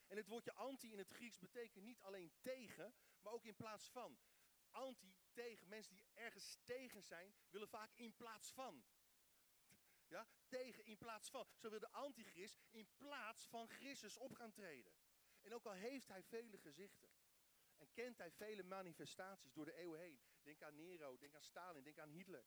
En 0.08 0.18
het 0.18 0.28
woordje 0.28 0.54
anti 0.54 0.92
in 0.92 0.98
het 0.98 1.10
Grieks 1.10 1.40
betekent 1.40 1.84
niet 1.84 2.02
alleen 2.02 2.32
tegen, 2.42 2.94
maar 3.22 3.34
ook 3.34 3.46
in 3.46 3.56
plaats 3.56 3.90
van. 3.90 4.20
Anti, 4.70 5.16
tegen, 5.34 5.68
mensen 5.68 5.96
die 5.96 6.08
ergens 6.14 6.58
tegen 6.64 7.04
zijn, 7.04 7.36
willen 7.50 7.68
vaak 7.68 7.92
in 7.96 8.16
plaats 8.16 8.52
van. 8.52 8.84
Ja, 10.08 10.28
tegen 10.48 10.86
in 10.86 10.98
plaats 10.98 11.30
van. 11.30 11.48
Zo 11.58 11.70
wil 11.70 11.80
de 11.80 11.92
antichrist 11.92 12.60
in 12.70 12.88
plaats 12.96 13.48
van 13.48 13.70
Christus 13.70 14.18
op 14.18 14.34
gaan 14.34 14.52
treden. 14.52 14.94
En 15.42 15.54
ook 15.54 15.66
al 15.66 15.72
heeft 15.72 16.08
hij 16.08 16.24
vele 16.24 16.58
gezichten. 16.58 17.11
En 17.92 18.04
kent 18.04 18.18
hij 18.18 18.32
vele 18.32 18.64
manifestaties 18.64 19.54
door 19.54 19.66
de 19.66 19.76
eeuwen 19.76 20.00
heen. 20.00 20.20
Denk 20.42 20.62
aan 20.62 20.76
Nero, 20.76 21.18
denk 21.18 21.36
aan 21.36 21.44
Stalin, 21.44 21.84
denk 21.84 21.98
aan 21.98 22.10
Hitler. 22.10 22.46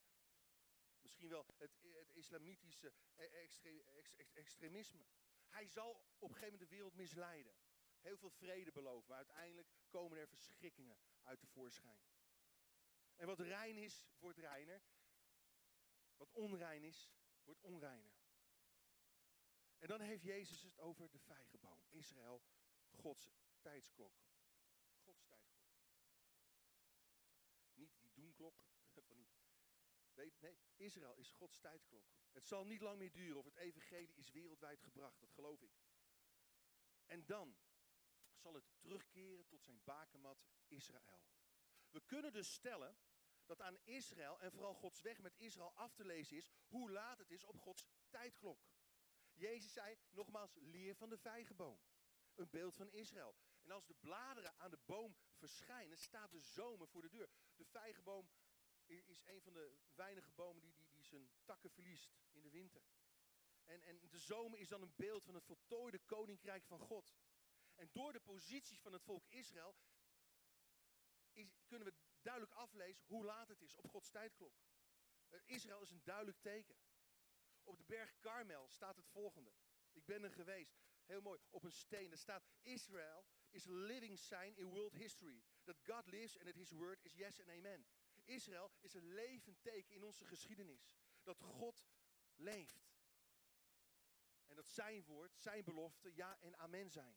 Misschien 1.01 1.29
wel 1.29 1.47
het, 1.57 1.81
islamitische 2.13 2.93
extre, 3.15 3.85
extremisme. 4.33 5.07
Hij 5.49 5.67
zal 5.67 5.91
op 6.19 6.29
een 6.29 6.35
gegeven 6.35 6.53
moment 6.53 6.61
de 6.61 6.77
wereld 6.77 6.95
misleiden. 6.95 7.55
Heel 8.01 8.17
veel 8.17 8.31
vrede 8.31 8.73
beloven, 8.73 9.09
maar 9.09 9.17
uiteindelijk 9.17 9.69
komen 9.89 10.19
er 10.19 10.29
verschrikkingen 10.29 10.99
uit 11.23 11.41
de 11.41 11.47
voorschijn. 11.47 12.03
En 13.17 13.27
wat 13.27 13.41
rein 13.41 13.77
is, 13.77 14.05
wordt 14.19 14.39
reiner. 14.39 14.83
Wat 16.17 16.33
onrein 16.33 16.83
is, 16.83 17.13
wordt 17.43 17.61
onreiner. 17.61 18.15
En 19.79 19.89
dan 19.89 20.01
heeft 20.01 20.23
Jezus 20.23 20.63
het 20.63 20.79
over 20.79 21.11
de 21.11 21.19
vijgenboom. 21.19 21.87
Israël, 21.91 22.43
Gods 22.91 23.33
tijdsklok. 23.61 24.25
Nee, 30.39 30.59
Israël 30.77 31.17
is 31.17 31.31
Gods 31.31 31.59
tijdklok. 31.59 32.05
Het 32.33 32.47
zal 32.47 32.65
niet 32.65 32.81
lang 32.81 32.99
meer 32.99 33.13
duren 33.13 33.39
of 33.39 33.45
het 33.45 33.57
evangelie 33.57 34.15
is 34.15 34.31
wereldwijd 34.31 34.81
gebracht, 34.81 35.21
dat 35.21 35.33
geloof 35.33 35.63
ik. 35.63 35.73
En 37.07 37.27
dan 37.27 37.57
zal 38.35 38.55
het 38.55 38.65
terugkeren 38.79 39.47
tot 39.47 39.63
zijn 39.63 39.81
bakermat 39.85 40.45
Israël. 40.67 41.23
We 41.91 42.01
kunnen 42.07 42.33
dus 42.33 42.53
stellen 42.53 42.97
dat 43.47 43.61
aan 43.61 43.79
Israël 43.85 44.41
en 44.41 44.53
vooral 44.53 44.75
Gods 44.75 45.01
weg 45.01 45.21
met 45.21 45.37
Israël 45.37 45.73
af 45.75 45.95
te 45.95 46.05
lezen 46.05 46.37
is 46.37 46.51
hoe 46.67 46.91
laat 46.91 47.19
het 47.19 47.31
is 47.31 47.45
op 47.45 47.59
Gods 47.59 47.87
tijdklok. 48.09 48.67
Jezus 49.33 49.73
zei 49.73 49.99
nogmaals, 50.11 50.55
leer 50.55 50.95
van 50.95 51.09
de 51.09 51.19
vijgenboom. 51.19 51.81
Een 52.35 52.51
beeld 52.51 52.77
van 52.77 52.93
Israël. 52.93 53.37
En 53.63 53.71
als 53.71 53.87
de 53.87 53.95
bladeren 53.95 54.55
aan 54.59 54.71
de 54.71 54.79
boom 54.87 55.17
verschijnen, 55.35 55.99
staat 55.99 56.31
de 56.31 56.41
zomer 56.41 56.89
voor 56.89 57.03
de 57.03 57.09
deur. 57.09 57.29
De 57.57 57.65
vijgenboom 57.65 58.31
is 59.03 59.23
een 59.25 59.43
van 59.43 59.53
de 59.53 59.79
weinige 59.95 60.31
bomen 60.31 60.63
die, 60.63 60.75
die, 60.75 60.89
die 60.93 61.05
zijn 61.05 61.31
takken 61.45 61.71
verliest 61.71 62.17
in 62.31 62.43
de 62.43 62.51
winter. 62.51 62.83
En, 63.65 63.83
en 63.83 64.09
de 64.11 64.19
zomer 64.19 64.59
is 64.59 64.69
dan 64.69 64.83
een 64.83 64.95
beeld 64.97 65.25
van 65.25 65.35
het 65.35 65.45
voltooide 65.45 65.99
koninkrijk 65.99 66.65
van 66.65 66.79
God. 66.79 67.15
En 67.75 67.89
door 67.93 68.13
de 68.13 68.21
positie 68.21 68.81
van 68.81 68.93
het 68.93 69.03
volk 69.03 69.27
Israël 69.29 69.77
is, 71.33 71.49
kunnen 71.67 71.89
we 71.89 71.95
duidelijk 72.23 72.53
aflezen 72.53 73.05
hoe 73.07 73.25
laat 73.25 73.49
het 73.49 73.61
is 73.61 73.77
op 73.77 73.91
Gods 73.91 74.11
tijdklok. 74.11 74.55
Uh, 75.31 75.41
Israël 75.45 75.83
is 75.83 75.91
een 75.91 76.05
duidelijk 76.05 76.39
teken. 76.41 76.77
Op 77.63 77.77
de 77.77 77.85
berg 77.85 78.19
Karmel 78.21 78.69
staat 78.69 78.97
het 78.97 79.09
volgende. 79.09 79.53
Ik 79.93 80.05
ben 80.05 80.23
er 80.23 80.33
geweest. 80.33 80.83
Heel 81.05 81.21
mooi. 81.21 81.41
Op 81.51 81.65
een 81.65 81.73
steen. 81.73 82.11
Er 82.11 82.19
staat: 82.19 82.49
Israël 82.63 83.27
is 83.51 83.67
a 83.69 83.73
living 83.73 84.19
sign 84.19 84.53
in 84.57 84.69
world 84.69 84.93
history. 84.93 85.43
That 85.65 85.77
God 85.83 86.07
lives 86.07 86.39
and 86.39 86.47
that 86.47 86.57
his 86.57 86.71
word 86.71 86.99
is 87.03 87.15
yes 87.15 87.41
and 87.41 87.49
amen. 87.49 87.87
Israël 88.25 88.71
is 88.81 88.95
een 88.95 89.15
levend 89.15 89.63
teken 89.63 89.95
in 89.95 90.03
onze 90.03 90.25
geschiedenis. 90.25 90.97
Dat 91.23 91.41
God 91.41 91.87
leeft. 92.35 92.93
En 94.47 94.57
dat 94.57 94.69
zijn 94.69 95.05
woord, 95.05 95.37
zijn 95.37 95.65
belofte, 95.65 96.15
ja 96.15 96.39
en 96.41 96.59
amen 96.59 96.91
zijn. 96.91 97.17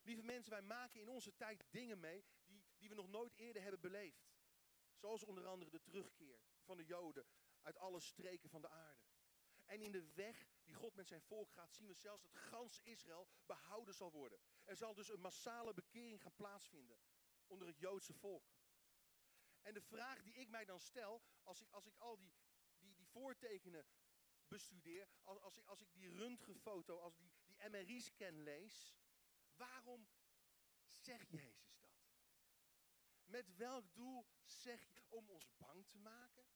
Lieve 0.00 0.22
mensen, 0.22 0.52
wij 0.52 0.62
maken 0.62 1.00
in 1.00 1.08
onze 1.08 1.36
tijd 1.36 1.64
dingen 1.70 2.00
mee 2.00 2.24
die, 2.46 2.64
die 2.78 2.88
we 2.88 2.94
nog 2.94 3.08
nooit 3.08 3.34
eerder 3.34 3.62
hebben 3.62 3.80
beleefd. 3.80 4.30
Zoals 4.94 5.24
onder 5.24 5.46
andere 5.46 5.70
de 5.70 5.82
terugkeer 5.82 6.40
van 6.62 6.76
de 6.76 6.84
Joden 6.84 7.26
uit 7.62 7.78
alle 7.78 8.00
streken 8.00 8.50
van 8.50 8.60
de 8.60 8.68
aarde. 8.68 9.02
En 9.64 9.82
in 9.82 9.92
de 9.92 10.12
weg 10.14 10.48
die 10.64 10.74
God 10.74 10.94
met 10.94 11.06
zijn 11.06 11.22
volk 11.22 11.50
gaat, 11.50 11.74
zien 11.74 11.86
we 11.86 11.94
zelfs 11.94 12.22
dat 12.22 12.34
gans 12.34 12.80
Israël 12.82 13.28
behouden 13.46 13.94
zal 13.94 14.12
worden. 14.12 14.38
Er 14.64 14.76
zal 14.76 14.94
dus 14.94 15.08
een 15.08 15.20
massale 15.20 15.74
bekering 15.74 16.22
gaan 16.22 16.34
plaatsvinden 16.34 16.98
onder 17.46 17.66
het 17.66 17.78
Joodse 17.78 18.14
volk. 18.14 18.50
En 19.68 19.74
de 19.74 19.82
vraag 19.82 20.22
die 20.22 20.34
ik 20.34 20.48
mij 20.48 20.64
dan 20.64 20.80
stel, 20.80 21.22
als 21.42 21.60
ik, 21.60 21.70
als 21.70 21.86
ik 21.86 21.96
al 21.96 22.16
die, 22.18 22.32
die, 22.78 22.94
die 22.94 23.06
voortekenen 23.06 23.86
bestudeer, 24.46 25.08
als, 25.22 25.38
als, 25.40 25.56
ik, 25.56 25.64
als 25.64 25.80
ik 25.80 25.92
die 25.92 26.08
röntgenfoto, 26.08 26.98
als 26.98 27.16
die, 27.16 27.30
die 27.44 27.68
MRI-scan 27.70 28.42
lees, 28.42 28.96
waarom 29.56 30.08
zegt 30.88 31.30
Jezus 31.30 31.76
dat? 31.76 31.96
Met 33.24 33.56
welk 33.56 33.94
doel 33.94 34.26
zeg 34.44 34.88
je? 34.92 35.04
Om 35.08 35.30
ons 35.30 35.56
bang 35.56 35.86
te 35.86 35.98
maken? 35.98 36.46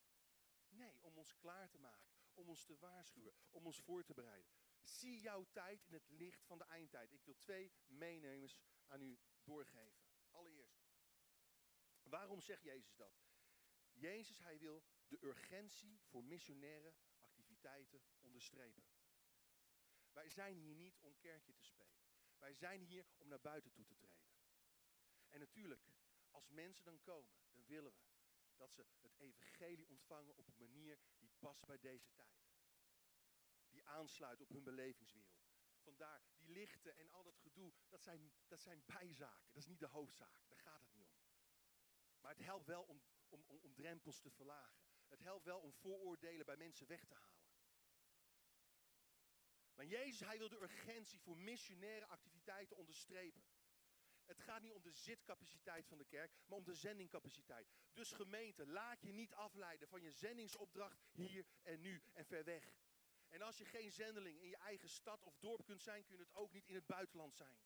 Nee, 0.68 0.96
om 1.01 1.18
ons 1.18 1.37
klaar 1.37 1.68
te 1.68 1.79
maken, 1.79 2.12
om 2.35 2.48
ons 2.48 2.64
te 2.64 2.79
waarschuwen, 2.79 3.35
om 3.51 3.66
ons 3.66 3.81
voor 3.81 4.05
te 4.05 4.14
bereiden. 4.14 4.53
Zie 4.81 5.20
jouw 5.20 5.46
tijd 5.51 5.85
in 5.85 5.92
het 5.92 6.09
licht 6.09 6.44
van 6.44 6.59
de 6.59 6.64
eindtijd. 6.64 7.12
Ik 7.12 7.25
wil 7.25 7.38
twee 7.38 7.72
meenemers 7.87 8.57
aan 8.87 9.03
u 9.03 9.18
doorgeven. 9.42 10.03
Allereerst, 10.31 10.62
waarom 12.12 12.40
zegt 12.40 12.62
Jezus 12.62 12.96
dat? 12.96 13.14
Jezus, 13.92 14.38
hij 14.38 14.59
wil 14.59 14.85
de 15.09 15.18
urgentie 15.25 16.01
voor 16.01 16.25
missionaire 16.25 16.94
activiteiten 17.20 18.03
onderstrepen. 18.20 18.85
Wij 20.12 20.29
zijn 20.29 20.57
hier 20.57 20.75
niet 20.75 20.98
om 21.01 21.18
kerkje 21.18 21.55
te 21.55 21.64
spelen. 21.64 22.03
Wij 22.38 22.55
zijn 22.55 22.81
hier 22.81 23.07
om 23.16 23.29
naar 23.29 23.40
buiten 23.40 23.72
toe 23.72 23.85
te 23.85 23.96
treden. 23.96 24.31
En 25.29 25.40
natuurlijk, 25.40 25.83
als 26.31 26.48
mensen 26.48 26.85
dan 26.85 27.01
komen, 27.01 27.35
dan 27.53 27.64
willen 27.66 27.92
we 27.92 28.03
dat 28.57 28.72
ze 28.72 28.87
het 29.01 29.14
evangelie 29.18 29.88
ontvangen 29.88 30.37
op 30.37 30.46
een 30.48 30.59
manier 30.59 30.98
die 31.18 31.31
past 31.38 31.64
bij 31.64 31.79
deze 31.79 32.12
tijd. 32.12 32.40
Die 33.68 33.85
aansluit 33.85 34.40
op 34.40 34.48
hun 34.48 34.64
belevingswereld. 34.64 35.51
Vandaar, 35.79 36.22
die 36.37 36.51
lichten 36.51 36.96
en 36.96 37.11
al 37.11 37.22
dat 37.22 37.38
gedoe, 37.38 37.72
dat 37.88 38.03
zijn, 38.03 38.33
dat 38.46 38.61
zijn 38.61 38.83
bijzaken. 38.85 39.53
Dat 39.53 39.62
is 39.62 39.68
niet 39.68 39.81
de 39.81 39.87
hoofdzaak, 39.87 40.48
daar 40.48 40.59
gaat 40.59 40.81
het 40.81 40.94
niet 40.94 41.11
om. 41.11 41.22
Maar 42.23 42.31
het 42.31 42.45
helpt 42.45 42.67
wel 42.67 42.83
om, 42.83 43.03
om, 43.29 43.45
om, 43.47 43.75
drempels 43.75 44.21
te 44.21 44.31
verlagen. 44.31 44.83
Het 45.09 45.21
helpt 45.21 45.45
wel 45.45 45.61
om 45.61 45.73
vooroordelen 45.73 46.47
bij 46.47 46.57
mensen 46.57 46.87
weg 46.87 47.05
te 47.05 47.15
halen. 47.15 47.41
Maar 49.75 49.87
Jezus, 49.87 50.21
hij 50.21 50.39
wil 50.39 50.49
de 50.49 50.63
urgentie 50.63 51.21
voor 51.21 51.37
missionaire 51.37 52.07
activiteiten 52.07 52.77
onderstrepen. 52.77 53.45
Het 54.25 54.41
gaat 54.41 54.63
niet 54.63 54.73
om 54.73 54.83
de 54.83 54.93
zitcapaciteit 54.93 55.87
van 55.87 55.99
de 55.99 56.05
kerk, 56.05 56.33
maar 56.47 56.59
om 56.59 56.65
de 56.65 56.75
zendingcapaciteit. 56.75 57.69
Dus 57.93 58.13
gemeente, 58.13 58.67
laat 58.67 59.03
je 59.03 59.13
niet 59.13 59.35
afleiden 59.35 59.89
van 59.89 60.03
je 60.03 60.11
zendingsopdracht 60.11 61.01
hier 61.13 61.47
en 61.63 61.81
nu 61.81 62.03
en 62.13 62.25
ver 62.25 62.45
weg. 62.45 62.75
En 63.29 63.43
als 63.43 63.59
je 63.59 63.65
geen 63.65 63.93
zendeling 63.93 64.41
in 64.41 64.49
je 64.49 64.57
eigen 64.57 64.89
stad 64.89 65.23
of 65.23 65.39
dorp 65.39 65.65
kunt 65.65 65.83
zijn, 65.83 66.05
kun 66.05 66.17
je 66.17 66.23
het 66.23 66.35
ook 66.35 66.53
niet 66.53 66.67
in 66.67 66.75
het 66.75 66.87
buitenland 66.87 67.35
zijn. 67.35 67.59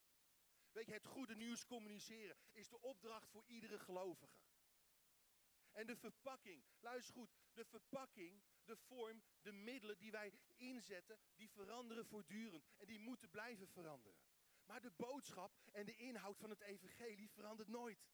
Weet 0.73 0.87
je, 0.87 0.92
het 0.92 1.07
goede 1.07 1.35
nieuws 1.35 1.64
communiceren 1.64 2.37
is 2.53 2.69
de 2.69 2.81
opdracht 2.81 3.31
voor 3.31 3.45
iedere 3.47 3.79
gelovige. 3.79 4.29
En 5.77 5.87
de 5.87 5.97
verpakking, 5.97 6.65
luister 6.81 7.15
goed, 7.15 7.31
de 7.53 7.65
verpakking, 7.65 8.43
de 8.65 8.77
vorm, 8.77 9.23
de 9.41 9.53
middelen 9.53 9.99
die 9.99 10.11
wij 10.11 10.33
inzetten, 10.57 11.19
die 11.35 11.51
veranderen 11.51 12.07
voortdurend. 12.07 12.73
En 12.77 12.87
die 12.87 12.99
moeten 12.99 13.31
blijven 13.31 13.69
veranderen. 13.69 14.19
Maar 14.65 14.81
de 14.81 14.91
boodschap 14.91 15.53
en 15.73 15.87
de 15.87 15.97
inhoud 15.97 16.39
van 16.39 16.51
het 16.51 16.61
evangelie 16.61 17.31
verandert 17.31 17.69
nooit. 17.69 18.09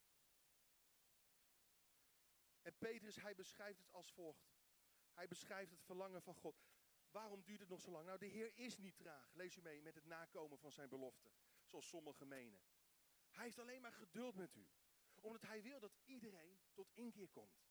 En 2.61 2.77
Petrus, 2.77 3.15
hij 3.15 3.35
beschrijft 3.35 3.79
het 3.79 3.91
als 3.91 4.11
volgt. 4.11 4.51
Hij 5.13 5.27
beschrijft 5.27 5.71
het 5.71 5.83
verlangen 5.83 6.21
van 6.21 6.35
God. 6.35 6.65
Waarom 7.11 7.43
duurt 7.43 7.59
het 7.59 7.69
nog 7.69 7.81
zo 7.81 7.91
lang? 7.91 8.05
Nou, 8.05 8.19
de 8.19 8.25
Heer 8.25 8.57
is 8.57 8.77
niet 8.77 8.95
traag. 8.95 9.33
Lees 9.33 9.55
u 9.55 9.61
mee 9.61 9.81
met 9.81 9.95
het 9.95 10.05
nakomen 10.05 10.59
van 10.59 10.71
zijn 10.71 10.89
belofte. 10.89 11.31
Zoals 11.63 11.87
sommigen 11.87 12.27
menen. 12.27 12.61
Hij 13.29 13.43
heeft 13.43 13.59
alleen 13.59 13.81
maar 13.81 13.93
geduld 13.93 14.35
met 14.35 14.55
u. 14.55 14.67
Omdat 15.23 15.41
hij 15.41 15.61
wil 15.61 15.79
dat 15.79 15.97
iedereen 16.05 16.59
tot 16.73 16.91
inkeer 16.93 17.29
komt. 17.29 17.65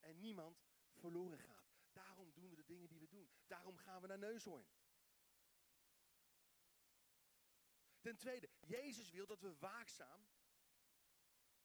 En 0.00 0.20
niemand 0.20 0.64
verloren 0.92 1.38
gaat. 1.38 1.74
Daarom 1.92 2.32
doen 2.32 2.50
we 2.50 2.56
de 2.56 2.64
dingen 2.64 2.88
die 2.88 3.00
we 3.00 3.08
doen. 3.08 3.30
Daarom 3.46 3.76
gaan 3.76 4.00
we 4.00 4.06
naar 4.06 4.18
Neushoorn. 4.18 4.66
Ten 8.00 8.16
tweede, 8.16 8.50
Jezus 8.60 9.10
wil 9.10 9.26
dat 9.26 9.40
we 9.40 9.56
waakzaam 9.56 10.28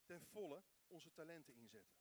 ten 0.03 0.25
volle 0.25 0.63
onze 0.87 1.11
talenten 1.11 1.53
inzetten. 1.53 1.97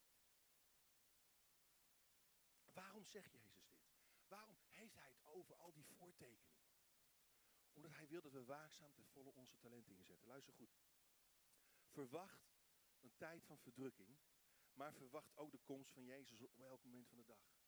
Waarom 2.73 3.05
zegt 3.05 3.33
Jezus 3.33 3.69
dit? 3.69 3.89
Waarom 4.29 4.59
heeft 4.69 4.95
hij 4.95 5.11
het 5.11 5.25
over 5.25 5.57
al 5.57 5.73
die 5.73 5.85
voortekeningen? 5.85 6.65
Omdat 7.73 7.93
hij 7.93 8.09
wil 8.09 8.21
dat 8.21 8.33
we 8.33 8.45
waakzaam 8.45 8.95
ten 8.95 9.07
volle 9.07 9.31
onze 9.31 9.59
talenten 9.59 9.95
inzetten. 9.95 10.29
Luister 10.29 10.55
goed. 10.55 10.77
Verwacht 11.87 12.50
een 13.03 13.17
tijd 13.17 13.45
van 13.45 13.59
verdrukking, 13.59 14.19
maar 14.73 14.95
verwacht 14.95 15.37
ook 15.37 15.51
de 15.53 15.59
komst 15.59 15.93
van 15.93 16.05
Jezus 16.05 16.41
op 16.41 16.59
elk 16.59 16.85
moment 16.85 17.09
van 17.09 17.17
de 17.17 17.25
dag. 17.25 17.59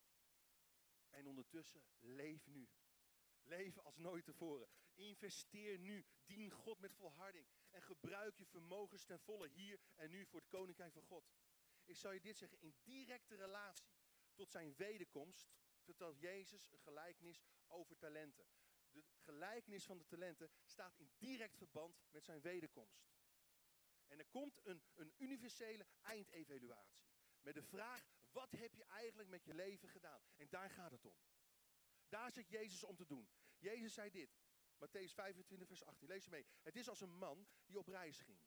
En 1.08 1.26
ondertussen, 1.26 1.82
leef 1.98 2.46
nu. 2.46 2.68
Leef 3.42 3.78
als 3.78 3.96
nooit 3.96 4.24
tevoren. 4.24 4.68
Investeer 4.94 5.78
nu. 5.78 6.06
Dien 6.24 6.50
God 6.50 6.78
met 6.78 6.94
volharding. 6.94 7.46
En 7.70 7.82
gebruik 7.82 8.36
je 8.36 8.46
vermogens 8.46 9.04
ten 9.04 9.20
volle 9.20 9.48
hier 9.48 9.80
en 9.94 10.10
nu 10.10 10.26
voor 10.26 10.40
het 10.40 10.48
koninkrijk 10.48 10.92
van 10.92 11.02
God. 11.02 11.30
Ik 11.84 11.96
zal 11.96 12.12
je 12.12 12.20
dit 12.20 12.36
zeggen. 12.36 12.60
In 12.60 12.74
directe 12.82 13.34
relatie 13.34 13.94
tot 14.34 14.50
zijn 14.50 14.74
wederkomst 14.76 15.52
vertelt 15.80 16.18
Jezus 16.18 16.70
een 16.70 16.80
gelijkenis 16.80 17.42
over 17.66 17.96
talenten. 17.96 18.46
De 18.90 19.04
gelijkenis 19.16 19.84
van 19.84 19.98
de 19.98 20.06
talenten 20.06 20.50
staat 20.64 20.98
in 20.98 21.10
direct 21.18 21.56
verband 21.56 22.02
met 22.10 22.24
zijn 22.24 22.40
wederkomst. 22.40 23.11
En 24.12 24.18
er 24.18 24.26
komt 24.26 24.66
een, 24.66 24.82
een 24.94 25.12
universele 25.16 25.86
eindevaluatie. 26.02 27.04
Met 27.40 27.54
de 27.54 27.62
vraag, 27.62 28.06
wat 28.30 28.50
heb 28.50 28.74
je 28.74 28.84
eigenlijk 28.84 29.28
met 29.28 29.44
je 29.44 29.54
leven 29.54 29.88
gedaan? 29.88 30.22
En 30.36 30.48
daar 30.48 30.70
gaat 30.70 30.90
het 30.90 31.04
om. 31.04 31.16
Daar 32.08 32.32
zit 32.32 32.48
Jezus 32.48 32.84
om 32.84 32.96
te 32.96 33.06
doen. 33.06 33.28
Jezus 33.58 33.94
zei 33.94 34.10
dit. 34.10 34.40
Matthäus 34.74 35.14
25, 35.14 35.68
vers 35.68 35.84
18. 35.84 36.08
Lees 36.08 36.24
je 36.24 36.30
mee. 36.30 36.46
Het 36.62 36.76
is 36.76 36.88
als 36.88 37.00
een 37.00 37.18
man 37.18 37.48
die 37.64 37.78
op 37.78 37.88
reis 37.88 38.20
ging. 38.20 38.40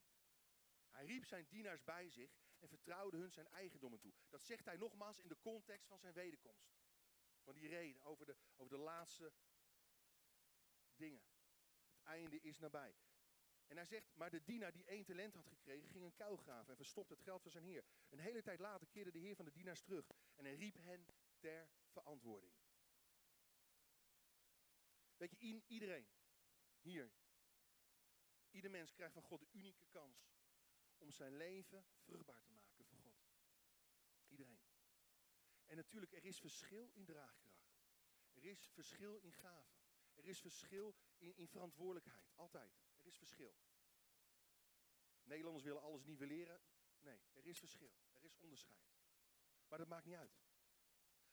Hij 0.89 1.05
riep 1.05 1.25
zijn 1.25 1.47
dienaars 1.47 1.83
bij 1.83 2.09
zich 2.09 2.37
en 2.59 2.67
vertrouwde 2.67 3.17
hun 3.17 3.31
zijn 3.31 3.47
eigendommen 3.47 3.99
toe. 3.99 4.13
Dat 4.29 4.43
zegt 4.43 4.65
hij 4.65 4.77
nogmaals 4.77 5.19
in 5.19 5.27
de 5.27 5.39
context 5.39 5.87
van 5.87 5.99
zijn 5.99 6.13
wederkomst. 6.13 6.73
Van 7.41 7.53
die 7.53 7.67
reden 7.67 8.01
over 8.03 8.25
de, 8.25 8.37
over 8.55 8.77
de 8.77 8.83
laatste 8.83 9.33
dingen. 10.95 11.23
Het 11.87 12.01
einde 12.03 12.39
is 12.41 12.59
nabij. 12.59 12.95
En 13.67 13.75
hij 13.75 13.85
zegt, 13.85 14.15
maar 14.15 14.29
de 14.29 14.43
dienaar 14.43 14.71
die 14.71 14.85
één 14.85 15.05
talent 15.05 15.33
had 15.33 15.47
gekregen, 15.47 15.89
ging 15.89 16.05
een 16.05 16.13
kuil 16.13 16.37
graven 16.37 16.69
en 16.69 16.75
verstopte 16.75 17.13
het 17.13 17.23
geld 17.23 17.41
van 17.41 17.51
zijn 17.51 17.63
heer. 17.63 17.83
Een 18.09 18.19
hele 18.19 18.41
tijd 18.41 18.59
later 18.59 18.87
keerde 18.87 19.11
de 19.11 19.19
heer 19.19 19.35
van 19.35 19.45
de 19.45 19.51
dienaars 19.51 19.81
terug 19.81 20.11
en 20.35 20.45
hij 20.45 20.55
riep 20.55 20.75
hen 20.77 21.05
ter 21.39 21.69
verantwoording. 21.87 22.53
Weet 25.17 25.31
je, 25.31 25.61
iedereen 25.67 26.07
hier, 26.81 27.11
ieder 28.51 28.71
mens 28.71 28.93
krijgt 28.93 29.13
van 29.13 29.23
God 29.23 29.39
de 29.39 29.47
unieke 29.51 29.85
kans 29.89 30.33
om 30.97 31.11
zijn 31.11 31.35
leven 31.35 31.85
vruchtbaar 31.97 32.41
te 32.41 32.51
maken 32.51 32.85
voor 32.85 32.85
God. 32.85 33.23
Iedereen. 34.27 34.59
En 35.65 35.75
natuurlijk, 35.75 36.11
er 36.11 36.25
is 36.25 36.39
verschil 36.39 36.89
in 36.93 37.05
draagkracht. 37.05 37.55
Er 38.33 38.45
is 38.45 38.69
verschil 38.73 39.17
in 39.17 39.33
gaven. 39.33 39.77
Er 40.13 40.25
is 40.25 40.39
verschil 40.39 40.95
in, 41.17 41.35
in 41.35 41.47
verantwoordelijkheid. 41.47 42.31
Altijd. 42.35 42.77
Er 43.05 43.11
is 43.11 43.17
verschil. 43.17 43.55
Nederlanders 45.23 45.63
willen 45.63 45.81
alles 45.81 46.03
nivelleren. 46.03 46.61
Nee, 46.99 47.21
er 47.33 47.45
is 47.45 47.59
verschil. 47.59 47.93
Er 48.13 48.23
is 48.23 48.37
onderscheid. 48.37 48.87
Maar 49.67 49.77
dat 49.77 49.87
maakt 49.87 50.05
niet 50.05 50.15
uit. 50.15 50.39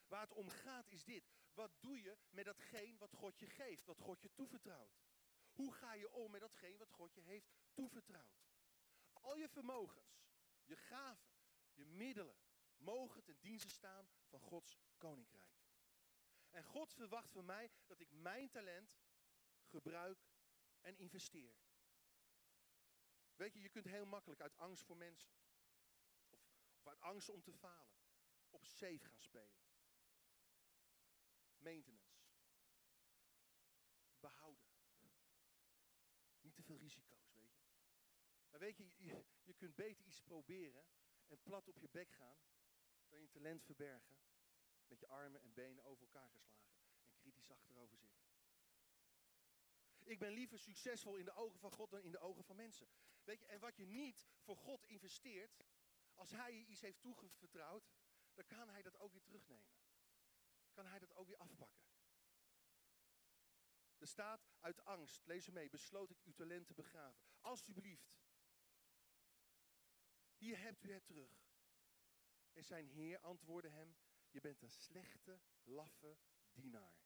Waar 0.06 0.20
het 0.20 0.32
om 0.32 0.48
gaat 0.48 0.90
is 0.90 1.04
dit. 1.04 1.30
Wat 1.54 1.72
doe 1.80 2.02
je 2.02 2.18
met 2.30 2.44
datgene 2.44 2.98
wat 2.98 3.12
God 3.12 3.38
je 3.38 3.46
geeft, 3.46 3.85
wat 3.85 4.00
God 4.00 4.22
je 4.22 4.32
toevertrouwt? 4.35 5.00
Hoe 5.50 5.72
ga 5.72 5.94
je 5.94 6.11
om 6.11 6.30
met 6.30 6.40
datgene 6.40 6.76
wat 6.76 6.90
God 6.90 7.14
je 7.14 7.20
heeft 7.20 7.52
toevertrouwd? 7.74 8.42
Al 9.12 9.37
je 9.37 9.48
vermogens, 9.48 10.24
je 10.64 10.76
gaven, 10.76 11.32
je 11.72 11.85
middelen 11.85 12.37
mogen 12.76 13.22
ten 13.22 13.40
dienste 13.40 13.70
staan 13.70 14.08
van 14.28 14.40
Gods 14.40 14.78
koninkrijk. 14.96 15.61
En 16.50 16.64
God 16.64 16.92
verwacht 16.92 17.30
van 17.30 17.44
mij 17.44 17.70
dat 17.87 18.00
ik 18.00 18.11
mijn 18.11 18.50
talent 18.50 18.96
gebruik 19.64 20.32
en 20.83 20.97
investeer. 20.97 21.57
Weet 23.35 23.53
je, 23.53 23.61
je 23.61 23.68
kunt 23.68 23.85
heel 23.85 24.07
makkelijk 24.07 24.40
uit 24.40 24.57
angst 24.57 24.85
voor 24.85 24.97
mensen, 24.97 25.33
of, 26.29 26.87
uit 26.87 27.01
angst 27.01 27.29
om 27.29 27.42
te 27.42 27.53
falen, 27.53 27.99
op 28.51 28.64
safe 28.64 29.05
gaan 29.05 29.21
spelen. 29.21 29.61
Maintenance. 31.59 32.21
Behouden. 34.21 34.71
Niet 36.40 36.55
te 36.55 36.62
veel 36.62 36.79
risico's, 36.79 37.33
weet 37.35 37.55
je. 37.55 37.62
Maar 38.51 38.61
weet 38.61 38.77
je, 38.77 38.85
je, 38.97 39.25
je 39.42 39.55
kunt 39.55 39.75
beter 39.75 40.05
iets 40.05 40.21
proberen 40.21 40.87
en 41.27 41.42
plat 41.42 41.68
op 41.68 41.79
je 41.79 41.88
bek 41.88 42.11
gaan, 42.11 42.42
dan 43.09 43.21
je 43.21 43.29
talent 43.29 43.64
verbergen, 43.64 44.18
met 44.87 45.01
je 45.01 45.07
armen 45.07 45.40
en 45.40 45.53
benen 45.53 45.85
over 45.85 46.03
elkaar 46.03 46.31
geslagen 46.31 46.83
en 47.05 47.14
kritisch 47.14 47.51
achterover 47.51 47.99
zitten. 47.99 48.21
Ik 50.12 50.18
ben 50.18 50.33
liever 50.33 50.59
succesvol 50.59 51.16
in 51.16 51.25
de 51.25 51.33
ogen 51.33 51.59
van 51.59 51.70
God 51.70 51.90
dan 51.90 52.03
in 52.03 52.11
de 52.11 52.18
ogen 52.18 52.44
van 52.44 52.57
mensen. 52.57 52.88
Weet 53.25 53.40
je, 53.40 53.46
en 53.46 53.61
wat 53.61 53.77
je 53.77 53.87
niet 53.87 54.29
voor 54.38 54.57
God 54.57 54.87
investeert, 54.87 55.64
als 56.14 56.31
Hij 56.31 56.55
je 56.55 56.66
iets 56.66 56.81
heeft 56.81 57.01
toevertrouwd, 57.01 57.90
dan 58.35 58.46
kan 58.46 58.68
Hij 58.68 58.83
dat 58.83 58.98
ook 58.98 59.12
weer 59.12 59.22
terugnemen. 59.22 59.75
Kan 60.72 60.87
Hij 60.87 60.98
dat 60.98 61.14
ook 61.14 61.27
weer 61.27 61.37
afpakken. 61.37 61.83
Er 63.98 64.07
staat 64.07 64.51
uit 64.61 64.85
angst, 64.85 65.27
lees 65.27 65.48
mee, 65.48 65.70
besloot 65.70 66.11
ik 66.11 66.22
uw 66.22 66.33
talent 66.33 66.66
te 66.66 66.75
begraven. 66.75 67.22
Alsjeblieft. 67.40 68.20
Hier 70.37 70.59
hebt 70.59 70.85
u 70.85 70.92
het 70.92 71.07
terug. 71.07 71.51
En 72.53 72.64
zijn 72.64 72.87
heer 72.87 73.20
antwoordde 73.20 73.70
hem, 73.70 73.96
je 74.31 74.40
bent 74.40 74.62
een 74.62 74.70
slechte, 74.70 75.40
laffe 75.62 76.16
dienaar. 76.53 76.96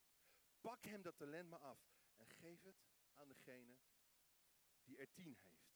Pak 0.60 0.84
hem 0.84 1.02
dat 1.02 1.16
talent 1.16 1.48
maar 1.48 1.60
af 1.60 1.94
en 2.16 2.26
geef 2.26 2.62
het 2.62 2.84
aan 3.16 3.28
degene 3.28 3.78
die 4.84 4.98
er 4.98 5.12
tien 5.12 5.36
heeft. 5.36 5.74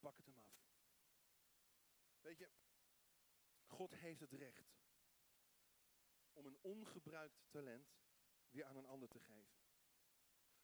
Pak 0.00 0.16
het 0.16 0.26
hem 0.26 0.38
af. 0.38 0.68
Weet 2.20 2.38
je, 2.38 2.50
God 3.66 3.94
heeft 3.94 4.20
het 4.20 4.32
recht 4.32 4.78
om 6.32 6.46
een 6.46 6.58
ongebruikt 6.60 7.50
talent 7.50 7.98
weer 8.50 8.64
aan 8.64 8.76
een 8.76 8.86
ander 8.86 9.08
te 9.08 9.20
geven. 9.20 9.58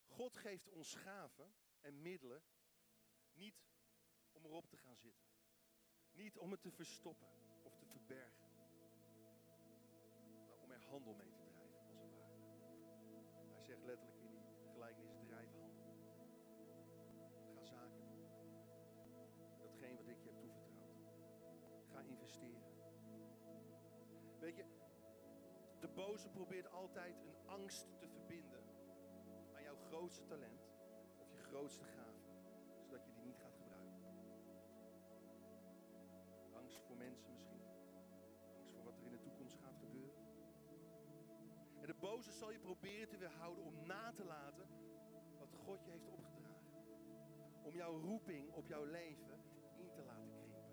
God 0.07 0.37
geeft 0.37 0.69
ons 0.69 0.95
gaven 0.95 1.55
en 1.81 2.03
middelen 2.03 2.45
niet 3.33 3.67
om 4.33 4.45
erop 4.45 4.69
te 4.69 4.77
gaan 4.77 4.97
zitten. 4.97 5.27
Niet 6.11 6.39
om 6.39 6.51
het 6.51 6.63
te 6.63 6.71
verstoppen 6.71 7.29
of 7.63 7.77
te 7.77 7.87
verbergen. 7.87 8.53
Maar 10.47 10.59
om 10.59 10.71
er 10.71 10.83
handel 10.83 11.15
mee 11.15 11.33
te 11.33 11.34
Letterlijk 13.85 14.21
in 14.21 14.31
die 14.31 14.69
gelijkenis, 14.73 15.19
drijf 15.27 15.51
handel. 15.53 15.85
Ga 17.55 17.65
zaken 17.65 18.09
doen. 18.09 18.27
Datgene 19.59 19.97
wat 19.97 20.09
ik 20.09 20.21
je 20.23 20.29
heb 20.29 20.41
toevertrouwd. 20.41 20.99
Ga 21.93 22.01
investeren. 22.01 22.63
Weet 24.39 24.57
je, 24.57 24.65
de 25.81 25.89
boze 25.89 26.29
probeert 26.29 26.71
altijd 26.71 27.21
een 27.21 27.49
angst 27.49 27.87
te 27.99 28.09
verbinden 28.09 28.65
aan 29.55 29.63
jouw 29.63 29.77
grootste 29.77 30.25
talent 30.25 30.69
of 31.19 31.33
je 31.33 31.43
grootste 31.43 31.85
gave, 31.85 32.04
boze 42.05 42.33
zal 42.33 42.51
je 42.51 42.59
proberen 42.59 43.09
te 43.09 43.17
weerhouden 43.17 43.65
om 43.65 43.87
na 43.87 44.13
te 44.13 44.25
laten 44.25 44.67
wat 45.39 45.55
God 45.55 45.85
je 45.85 45.91
heeft 45.91 46.09
opgedragen. 46.09 46.73
Om 47.63 47.75
jouw 47.75 48.01
roeping 48.01 48.51
op 48.51 48.67
jouw 48.67 48.85
leven 48.85 49.41
in 49.77 49.91
te 49.93 50.03
laten 50.03 50.33
krimpen. 50.33 50.73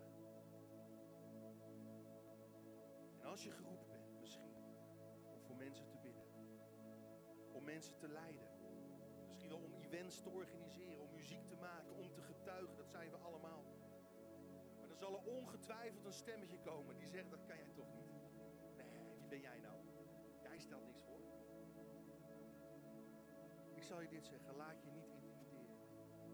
En 3.20 3.26
als 3.26 3.44
je 3.44 3.50
geroepen 3.50 3.88
bent, 3.88 4.20
misschien 4.20 4.54
om 5.34 5.42
voor 5.42 5.56
mensen 5.56 5.88
te 5.88 5.96
bidden. 5.96 6.24
Om 7.52 7.64
mensen 7.64 7.96
te 7.96 8.08
leiden. 8.08 8.48
Misschien 9.26 9.48
wel 9.48 9.58
om 9.58 9.74
events 9.74 10.22
te 10.22 10.30
organiseren, 10.30 11.02
om 11.02 11.12
muziek 11.12 11.46
te 11.46 11.56
maken, 11.56 11.96
om 11.96 12.12
te 12.12 12.22
getuigen. 12.22 12.76
Dat 12.76 12.90
zijn 12.90 13.10
we 13.10 13.16
allemaal. 13.16 13.64
Maar 14.78 14.88
er 14.88 14.96
zal 14.96 15.14
er 15.14 15.24
ongetwijfeld 15.24 16.04
een 16.04 16.12
stemmetje 16.12 16.58
komen 16.58 16.96
die 16.96 17.06
zegt, 17.06 17.30
dat 17.30 17.44
kan 17.44 17.56
jij 17.56 17.71
Ik 23.82 23.88
zal 23.88 24.00
je 24.00 24.08
dit 24.08 24.26
zeggen, 24.26 24.56
laat 24.56 24.82
je 24.82 24.90
niet 24.90 25.08
intimideren. 25.08 25.76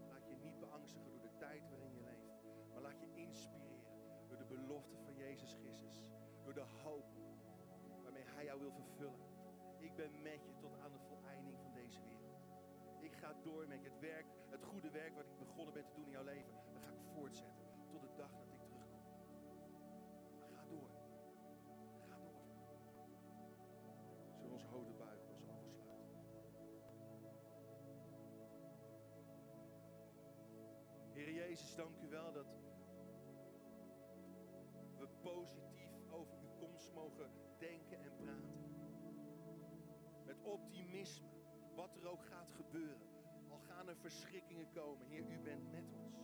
Laat 0.09 0.27
je 0.27 0.35
niet 0.35 0.59
beangstigen 0.59 1.11
door 1.11 1.21
de 1.21 1.37
tijd 1.37 1.69
waarin 1.69 1.93
je 1.93 2.01
leeft. 2.01 2.31
Maar 2.73 2.81
laat 2.81 2.99
je 2.99 3.09
inspireren 3.13 3.85
door 4.27 4.37
de 4.37 4.45
belofte 4.45 4.97
van 4.97 5.15
Jezus 5.15 5.53
Christus. 5.53 6.03
Door 6.43 6.53
de 6.53 6.65
hoop 6.83 7.05
waarmee 8.03 8.23
Hij 8.23 8.45
jou 8.45 8.59
wil 8.59 8.71
vervullen. 8.71 9.19
Ik 9.77 9.95
ben 9.95 10.21
met 10.21 10.45
je 10.45 10.55
tot 10.57 10.77
aan 10.79 10.91
de 10.91 10.99
voleinding 10.99 11.57
van 11.59 11.73
deze 11.73 12.01
wereld. 12.01 12.41
Ik 12.99 13.13
ga 13.13 13.33
door 13.43 13.67
met. 13.67 13.83
Het 13.83 13.99
werk, 13.99 14.25
het 14.49 14.63
goede 14.63 14.89
werk 14.89 15.15
wat 15.15 15.27
ik 15.27 15.37
begonnen 15.37 15.73
ben 15.73 15.85
te 15.85 15.93
doen 15.93 16.05
in 16.05 16.11
jouw 16.11 16.23
leven, 16.23 16.53
dat 16.73 16.81
ga 16.83 16.91
ik 16.91 17.01
voortzetten 17.13 17.65
tot 17.89 18.01
de 18.01 18.13
dag 18.15 18.31
dat 18.31 18.47
ik 18.47 18.58
Jezus, 31.59 31.75
dank 31.75 32.01
u 32.01 32.09
wel 32.09 32.31
dat 32.33 32.45
we 34.97 35.07
positief 35.21 36.11
over 36.11 36.37
uw 36.41 36.55
komst 36.57 36.93
mogen 36.93 37.31
denken 37.57 38.03
en 38.03 38.15
praten. 38.15 38.71
Met 40.25 40.41
optimisme, 40.41 41.27
wat 41.75 41.95
er 41.95 42.07
ook 42.07 42.23
gaat 42.23 42.51
gebeuren. 42.51 43.07
Al 43.49 43.59
gaan 43.59 43.87
er 43.87 43.95
verschrikkingen 43.95 44.69
komen. 44.71 45.07
Heer, 45.07 45.31
u 45.31 45.39
bent 45.39 45.71
met 45.71 45.93
ons. 45.93 46.17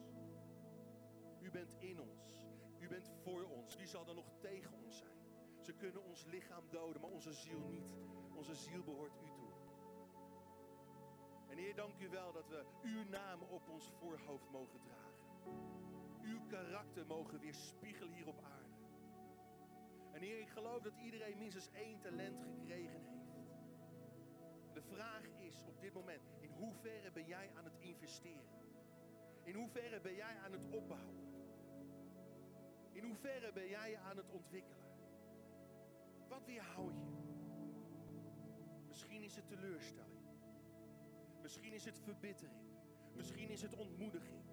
U 1.40 1.52
bent 1.52 1.74
in 1.80 2.00
ons. 2.00 2.48
U 2.80 2.88
bent 2.88 3.12
voor 3.24 3.44
ons. 3.44 3.76
Wie 3.76 3.88
zal 3.88 4.06
dan 4.06 4.16
nog 4.16 4.32
tegen 4.40 4.74
ons 4.74 4.98
zijn? 4.98 5.18
Ze 5.62 5.74
kunnen 5.74 6.04
ons 6.04 6.26
lichaam 6.26 6.70
doden, 6.70 7.02
maar 7.02 7.12
onze 7.12 7.34
ziel 7.34 7.60
niet. 7.60 7.94
Onze 8.36 8.56
ziel 8.56 8.84
behoort 8.84 9.16
u 9.22 9.32
toe. 9.34 9.52
En 11.48 11.58
Heer, 11.58 11.76
dank 11.76 12.00
u 12.00 12.10
wel 12.10 12.32
dat 12.32 12.48
we 12.48 12.66
uw 12.84 13.04
naam 13.04 13.42
op 13.42 13.70
ons 13.70 13.92
voorhoofd 14.00 14.50
mogen 14.52 14.80
dragen. 14.82 15.15
Uw 16.22 16.46
karakter 16.48 17.06
mogen 17.06 17.40
weerspiegelen 17.40 18.14
hier 18.14 18.28
op 18.28 18.44
aarde. 18.44 18.74
En 20.12 20.22
Heer, 20.22 20.40
ik 20.40 20.50
geloof 20.50 20.82
dat 20.82 20.94
iedereen 21.04 21.38
minstens 21.38 21.70
één 21.72 22.00
talent 22.00 22.44
gekregen 22.44 23.00
heeft. 23.02 23.36
De 24.74 24.82
vraag 24.82 25.24
is 25.38 25.62
op 25.68 25.82
dit 25.82 25.94
moment, 25.94 26.22
in 26.40 26.52
hoeverre 26.52 27.12
ben 27.12 27.26
jij 27.26 27.52
aan 27.56 27.64
het 27.64 27.78
investeren? 27.80 28.56
In 29.44 29.56
hoeverre 29.56 30.02
ben 30.02 30.16
jij 30.16 30.38
aan 30.44 30.52
het 30.52 30.68
opbouwen? 30.70 31.16
In 32.92 33.04
hoeverre 33.04 33.52
ben 33.54 33.68
jij 33.68 33.98
aan 33.98 34.18
het 34.18 34.30
ontwikkelen? 34.30 34.86
Wat 36.28 36.46
weerhoudt 36.46 37.00
je? 37.00 37.16
Misschien 38.88 39.24
is 39.24 39.36
het 39.36 39.48
teleurstelling. 39.48 40.26
Misschien 41.42 41.74
is 41.74 41.86
het 41.86 42.00
verbittering. 42.00 42.64
Misschien 43.14 43.50
is 43.50 43.62
het 43.62 43.76
ontmoediging. 43.76 44.44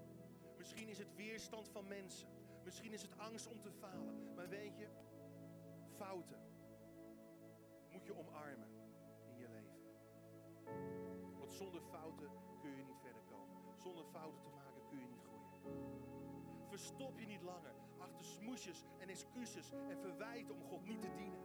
Misschien 0.62 0.88
is 0.88 0.98
het 0.98 1.14
weerstand 1.14 1.68
van 1.68 1.86
mensen. 1.88 2.28
Misschien 2.64 2.92
is 2.92 3.02
het 3.02 3.18
angst 3.18 3.46
om 3.46 3.60
te 3.60 3.70
falen. 3.70 4.34
Maar 4.34 4.48
weet 4.48 4.76
je, 4.76 4.88
fouten 5.96 6.40
moet 7.90 8.04
je 8.04 8.18
omarmen 8.18 8.68
in 9.26 9.36
je 9.36 9.48
leven. 9.48 9.80
Want 11.38 11.52
zonder 11.52 11.82
fouten 11.82 12.30
kun 12.60 12.76
je 12.76 12.84
niet 12.84 13.00
verder 13.00 13.22
komen. 13.22 13.76
Zonder 13.76 14.04
fouten 14.04 14.40
te 14.40 14.48
maken 14.48 14.86
kun 14.88 14.98
je 14.98 15.06
niet 15.06 15.20
groeien. 15.20 16.68
Verstop 16.68 17.18
je 17.18 17.26
niet 17.26 17.42
langer 17.42 17.74
achter 17.98 18.24
smoesjes 18.24 18.84
en 18.98 19.08
excuses 19.08 19.70
en 19.88 19.98
verwijten 19.98 20.54
om 20.54 20.62
God 20.62 20.84
niet 20.84 21.00
te 21.00 21.14
dienen. 21.14 21.42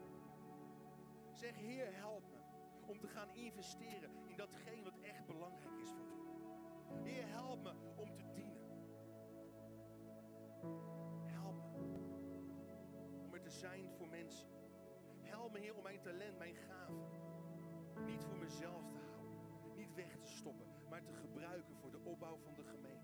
Zeg, 1.34 1.56
Heer, 1.56 1.96
help 1.96 2.24
me 2.30 2.40
om 2.86 3.00
te 3.00 3.08
gaan 3.08 3.30
investeren 3.34 4.12
in 4.28 4.36
datgene 4.36 4.84
wat 4.84 5.00
echt 5.00 5.26
belangrijk 5.26 5.80
is 5.82 5.90
voor 5.90 6.08
u. 6.08 7.10
Heer, 7.10 7.28
help 7.28 7.64
me 7.64 7.74
om 7.96 8.16
te 8.16 8.24
dienen. 8.34 8.47
Help 11.26 11.56
me 11.56 11.86
om 13.24 13.34
er 13.34 13.42
te 13.42 13.50
zijn 13.50 13.92
voor 13.98 14.08
mensen. 14.08 14.48
Help 15.22 15.52
me, 15.52 15.60
Heer, 15.60 15.76
om 15.76 15.84
mijn 15.84 16.02
talent, 16.02 16.38
mijn 16.38 16.56
gave 16.56 17.18
niet 18.06 18.24
voor 18.24 18.38
mezelf 18.38 18.90
te 18.92 18.98
houden, 19.12 19.76
niet 19.76 19.94
weg 19.94 20.18
te 20.18 20.28
stoppen, 20.28 20.68
maar 20.90 21.04
te 21.04 21.14
gebruiken 21.14 21.76
voor 21.76 21.92
de 21.92 22.00
opbouw 22.04 22.38
van 22.38 22.54
de 22.54 22.64
gemeente. 22.64 22.97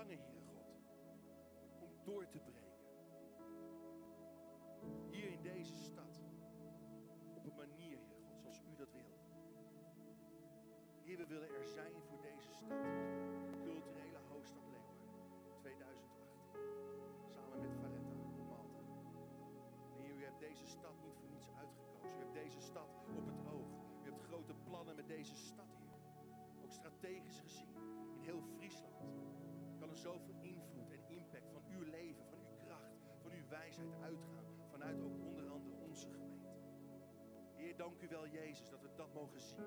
Verlangen, 0.00 0.24
Heer 0.30 0.42
God, 0.42 0.80
om 1.80 1.90
door 2.04 2.28
te 2.28 2.38
breken. 2.38 2.80
Hier 5.10 5.30
in 5.30 5.42
deze 5.42 5.74
stad. 5.74 6.20
Op 7.34 7.44
een 7.44 7.56
manier, 7.56 7.98
Heer 7.98 8.20
God, 8.22 8.40
zoals 8.40 8.60
u 8.60 8.76
dat 8.76 8.92
wil. 8.92 9.18
Heer, 11.02 11.16
we 11.16 11.26
willen 11.26 11.48
er 11.48 11.66
zijn 11.66 11.92
voor 12.08 12.20
deze 12.20 12.52
stad. 12.52 12.78
Culturele 13.62 14.18
hoofdstad 14.28 14.62
Leeuwarden 14.72 15.06
2018. 15.60 16.24
Samen 17.34 17.60
met 17.60 17.74
Valletta 17.80 18.16
op 18.16 18.48
Malta. 18.48 18.82
Heer, 19.96 20.14
u 20.14 20.24
hebt 20.24 20.40
deze 20.40 20.66
stad 20.66 20.94
niet 21.02 21.16
voor 21.18 21.28
niets 21.28 21.50
uitgekozen. 21.58 22.16
U 22.16 22.22
hebt 22.22 22.34
deze 22.34 22.60
stad 22.60 22.90
op 23.16 23.26
het 23.26 23.40
oog. 23.52 23.70
U 24.02 24.04
hebt 24.10 24.22
grote 24.22 24.54
plannen 24.54 24.96
met 24.96 25.06
deze 25.06 25.36
stad, 25.36 25.70
Heer. 25.78 26.00
Ook 26.62 26.72
strategisch 26.72 27.40
gezien. 27.40 27.68
In 28.14 28.20
heel 28.22 28.42
zoveel 30.00 30.34
invloed 30.40 30.90
en 30.90 31.08
impact 31.08 31.50
van 31.52 31.62
uw 31.68 31.82
leven, 31.82 32.24
van 32.26 32.38
uw 32.38 32.64
kracht, 32.64 32.96
van 33.22 33.32
uw 33.32 33.48
wijsheid 33.48 33.94
uitgaan. 34.00 34.44
Vanuit 34.70 35.00
ook 35.00 35.18
onder 35.18 35.48
andere 35.48 35.76
onze 35.76 36.08
gemeente. 36.08 36.58
Heer, 37.54 37.76
dank 37.76 38.02
u 38.02 38.08
wel, 38.08 38.28
Jezus, 38.28 38.68
dat 38.68 38.80
we 38.80 38.88
dat 38.96 39.14
mogen 39.14 39.40
zien. 39.40 39.66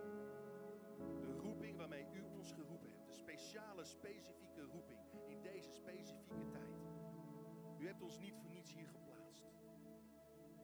De 1.19 1.38
roeping 1.38 1.77
waarmee 1.77 2.07
u 2.13 2.21
ons 2.21 2.51
geroepen 2.51 2.89
hebt. 2.91 3.05
De 3.05 3.13
speciale, 3.13 3.84
specifieke 3.84 4.61
roeping 4.61 4.99
in 5.27 5.41
deze 5.41 5.71
specifieke 5.71 6.47
tijd. 6.51 6.81
U 7.77 7.88
hebt 7.88 8.01
ons 8.01 8.19
niet 8.19 8.36
voor 8.41 8.49
niets 8.49 8.73
hier 8.73 8.88
geplaatst. 8.88 9.45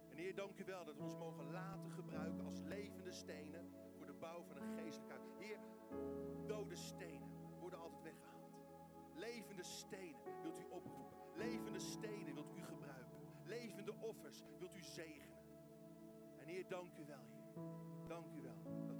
En 0.09 0.17
Heer, 0.17 0.36
dank 0.36 0.57
u 0.57 0.65
wel 0.65 0.86
dat 0.86 0.95
we 0.95 1.03
ons 1.03 1.17
mogen 1.17 1.51
laten 1.51 1.91
gebruiken 1.91 2.45
als 2.45 2.59
levende 2.59 3.11
stenen 3.11 3.70
voor 3.97 4.05
de 4.05 4.13
bouw 4.13 4.43
van 4.43 4.57
een 4.57 4.78
geestelijke. 4.78 5.28
Heer, 5.38 5.59
dode 6.45 6.76
stenen. 6.76 7.28
Levende 9.30 9.63
stenen 9.63 10.41
wilt 10.41 10.59
u 10.59 10.65
oproepen. 10.69 11.17
Levende 11.36 11.80
stenen 11.80 12.34
wilt 12.34 12.53
u 12.55 12.63
gebruiken. 12.63 13.17
Levende 13.43 13.93
offers 13.99 14.43
wilt 14.59 14.75
u 14.75 14.84
zegenen. 14.84 15.38
En 16.38 16.47
Heer, 16.47 16.67
dank 16.67 16.97
u 16.97 17.05
wel. 17.05 17.27
Dank 18.07 18.32
u 18.34 18.41
wel 18.41 18.99